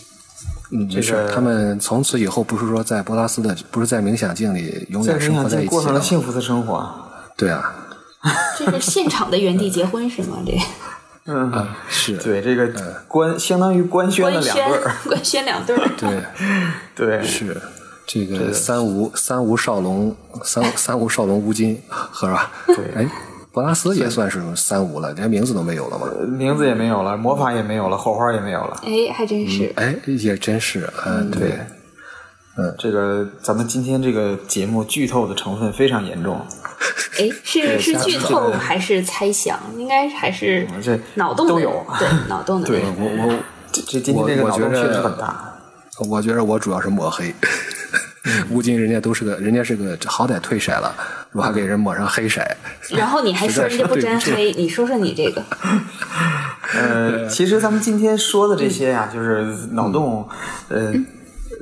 [0.72, 7.08] 嗯，没事这个他们从此以后不是说在波拉斯的，不是在冥想镜里永远生活在一起冥想镜过上了了幸福的生活。
[7.36, 7.74] 对啊，
[8.58, 10.38] 这是现场的原地结婚是吗？
[10.44, 10.52] 这
[11.26, 12.68] 嗯，啊是，对，这个
[13.06, 14.96] 官相当于官宣了两对儿。
[15.04, 16.22] 官宣两对儿，对。
[16.94, 17.60] 对，是
[18.12, 21.80] 这个三无三无少龙三三无少龙乌金，
[22.12, 22.50] 是吧？
[22.66, 23.08] 对哎，
[23.52, 26.08] 博拉斯也算是三无了，连名字都没有了嘛。
[26.26, 28.80] 名字也没有了，魔法也没有了，火花也没有了。
[28.82, 29.72] 哎，还真是。
[29.76, 31.52] 哎，也真是，嗯，对，
[32.58, 36.44] 嗯这个咱们今天这个节目剧透的成分非常严重。
[37.16, 39.56] 哎，是是剧透还是猜想？
[39.78, 42.82] 应该还是这脑洞的都有对脑洞的对。
[42.98, 43.34] 我我
[43.70, 45.46] 这这今天这个我我觉得脑洞确实很大。
[46.08, 47.34] 我觉得我主要是抹黑。
[48.50, 50.94] 乌金人家都是个，人家是个好歹退色了，
[51.32, 52.42] 我还给人抹上黑色。
[52.90, 55.42] 然后你还说人家不沾黑，你说说你这个，
[56.74, 59.42] 呃，其实咱们今天说的这些呀、就是
[59.72, 60.28] 脑洞，
[60.68, 60.92] 呃，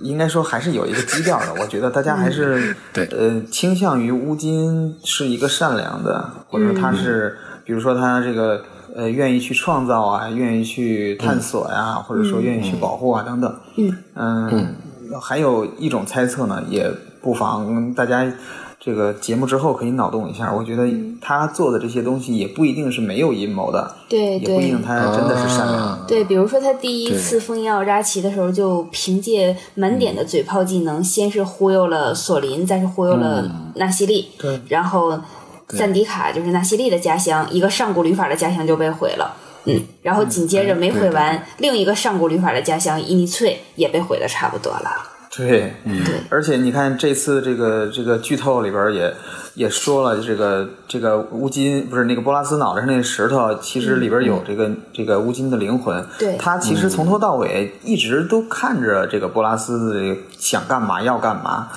[0.03, 1.55] 应该说还是有一个基调的。
[1.61, 8.65] 我觉得大家还是对呃倾向于乌金是一个善良的，或者他是，比如说他这个
[8.95, 13.55] 呃愿意去创造啊，愿意去探索呀、或者说愿意去保护啊等等。
[13.77, 14.75] 嗯嗯，
[15.21, 16.91] 还有一种猜测呢，也
[17.23, 18.31] 不妨大家
[18.81, 20.53] 这个节目之后可以脑洞一下。
[20.53, 20.89] 我觉得
[21.21, 25.79] 他做的这些东西也不一定是没有阴谋的，对也不一定他真的是善良。
[25.79, 35.19] 啊对，比如说他第一次封印奥扎奇的时候，就凭借满点的嘴炮技能，先是忽悠了索林，再是忽悠了纳西利，对然后
[35.77, 39.37] 赞迪卡就是纳西利的家乡，一个上古旅法的家乡就被毁了。
[39.65, 44.91] 嗯，然后紧接着没毁完，另一个上古旅法的家乡伊尼翠也被毁的差不多了。
[45.37, 49.15] 对，对，而且你看这次这个这个剧透里边也
[49.55, 56.05] 也说了，这个这个乌金不是那个波拉斯脑袋上那个石头，其实里边有这个、这个乌金的灵魂。
[56.19, 56.37] 对。
[56.39, 61.69] 他其实从头到尾一直都看着这个波拉斯的想干嘛要干嘛，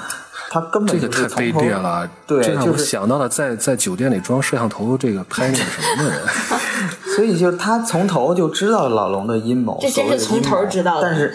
[0.54, 1.72] 他根本这个太卑劣。
[1.72, 6.20] 了，对这让我就是想到了在在酒店里装摄像头这个拍那个什么的人，
[7.16, 11.34] 所以就是他从头就知道老龙的阴谋，这真是所谓的阴谋从头知道的但是。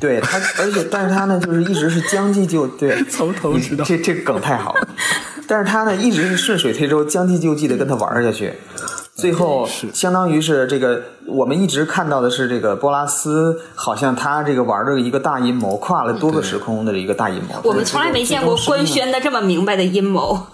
[0.00, 4.88] 对他，而且但是他呢，就是一直是将计就对， 从头知道这这梗太好了。
[5.46, 8.52] 但是他呢，一直是顺水推舟，将计就计的跟他玩下去。
[9.14, 17.60] 最后，相当于是这个，我们一直看到的是这个波拉斯，好像他这个玩的一个大阴谋，跨了多个时空的一个大阴谋。
[17.64, 20.46] 我们从来没见过官宣的这么明白的阴谋。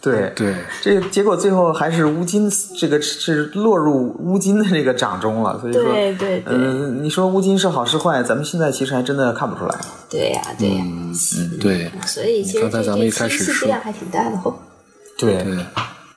[0.00, 2.48] 对对这个结果最后还是乌金
[2.78, 9.76] 这个是落入乌金的这个掌中了，所以说，对对对嗯、你说乌金是好是坏，咱们现在其实还真的看不出来。
[10.08, 11.12] 对呀、对呀、嗯
[11.60, 14.56] 对所以其实这刚才咱们一这开始说还挺大的吼。
[15.18, 15.58] 对对。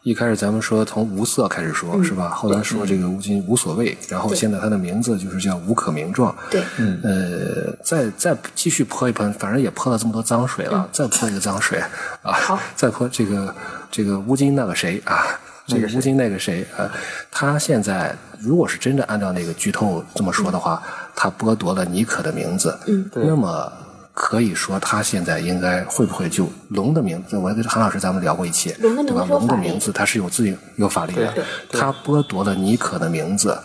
[0.04, 2.30] 一开始咱们说从无色开始说，是吧？
[2.30, 6.36] 后来说这个乌金无所谓，然后现在他的名字就是叫无可名状。
[6.50, 6.64] 对，
[7.04, 11.80] 呃，再再继续泼一盆，反正也泼了这么多脏水了，再泼一个脏水
[12.24, 13.54] 啊好，再泼这个
[13.92, 15.24] 这个乌金那个谁啊，
[15.68, 16.90] 这个乌金那个谁啊，
[17.30, 20.82] 他现在如果是真的按照那个剧透这么说的话，
[21.16, 23.72] 他剥夺了尼可的名字，嗯，那么。
[24.24, 27.36] 可以说，他现在应该会不会就龙的名字？
[27.36, 29.26] 我跟韩老师咱们聊过一期，龙的名字对吧？
[29.28, 33.58] 龙的名字它是有自己有法力的对，他剥夺了尼可的名字，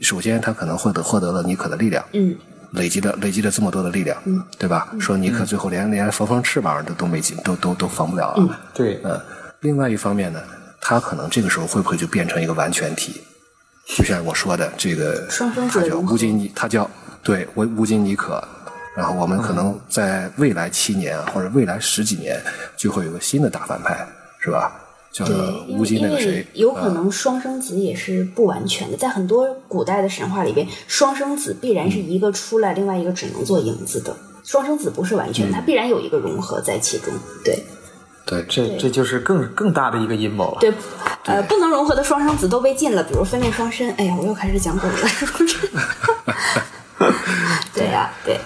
[0.00, 2.34] 首先他可能获得获得了尼可的力量，嗯，
[2.70, 4.88] 累积了累积了这么多的力量，嗯，对吧？
[4.98, 9.20] 说尼可最后连连缝缝翅膀都都没进，都都都缝不了了，对，嗯，
[9.60, 10.40] 另外一方面呢，
[10.80, 13.20] 他可能这个时候会不会就变成一个完全体？
[13.94, 16.90] 就像我说的，这个他叫乌金尼，他叫
[17.22, 18.42] 对乌乌金尼可。
[18.96, 22.40] 然后我们可能在未来七年或者未来十几年
[22.76, 24.06] 就会有个新的大反派，
[24.40, 24.72] 是吧？
[25.12, 34.14] 叫对，做乌因为因为金那个谁，有可啊能双生子也是不完全的，在很多古代的神话里边，双生子必然是一个出来，另外一个只能做影子的。
[34.44, 37.12] 双生子不是完全，它必然有一个融合在其中。
[37.44, 37.64] 对
[38.26, 40.58] 对这这就是更更大的一个阴谋了。
[40.60, 40.72] 对，
[41.24, 43.88] 呃，不能融合的双生子都被禁了，比如分裂双生。
[43.96, 44.96] 哎呀，我又开始讲鬼了？
[47.74, 48.38] 对呀、对，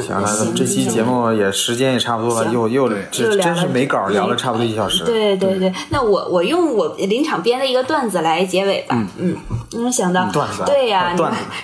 [0.00, 5.04] 行，那咱行们这期节目也时间也差不多了，又又这真是没稿聊了差不多一小时。
[5.04, 8.96] 对对对，那我我用我临场编的一个段子来结尾吧。
[9.18, 9.36] 嗯，
[9.72, 11.14] 嗯，想到段子啊对呀、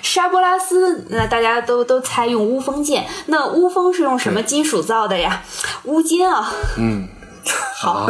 [0.03, 5.43] 沙波拉斯，那大家都都猜用乌风剑，那乌风是用什么金属造的呀？
[5.85, 6.53] 乌金啊。
[6.77, 7.09] 嗯，
[7.79, 8.07] 好，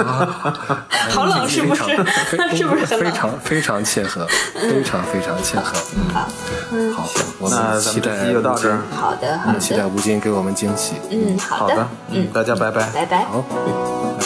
[1.10, 1.82] 好冷是不是？
[2.56, 3.10] 是不是很非？
[3.12, 5.76] 常非常切合，非常非常切合。
[6.12, 6.28] 好，
[6.72, 7.08] 嗯，好，
[7.38, 8.80] 我那们期待就到这儿。
[8.94, 10.94] 好的，好期待，吴京给我们惊喜。
[11.10, 12.88] 嗯，好的，，嗯，大家拜拜。
[12.90, 13.24] 拜拜。
[13.24, 13.44] 好，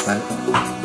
[0.06, 0.81] 拜拜。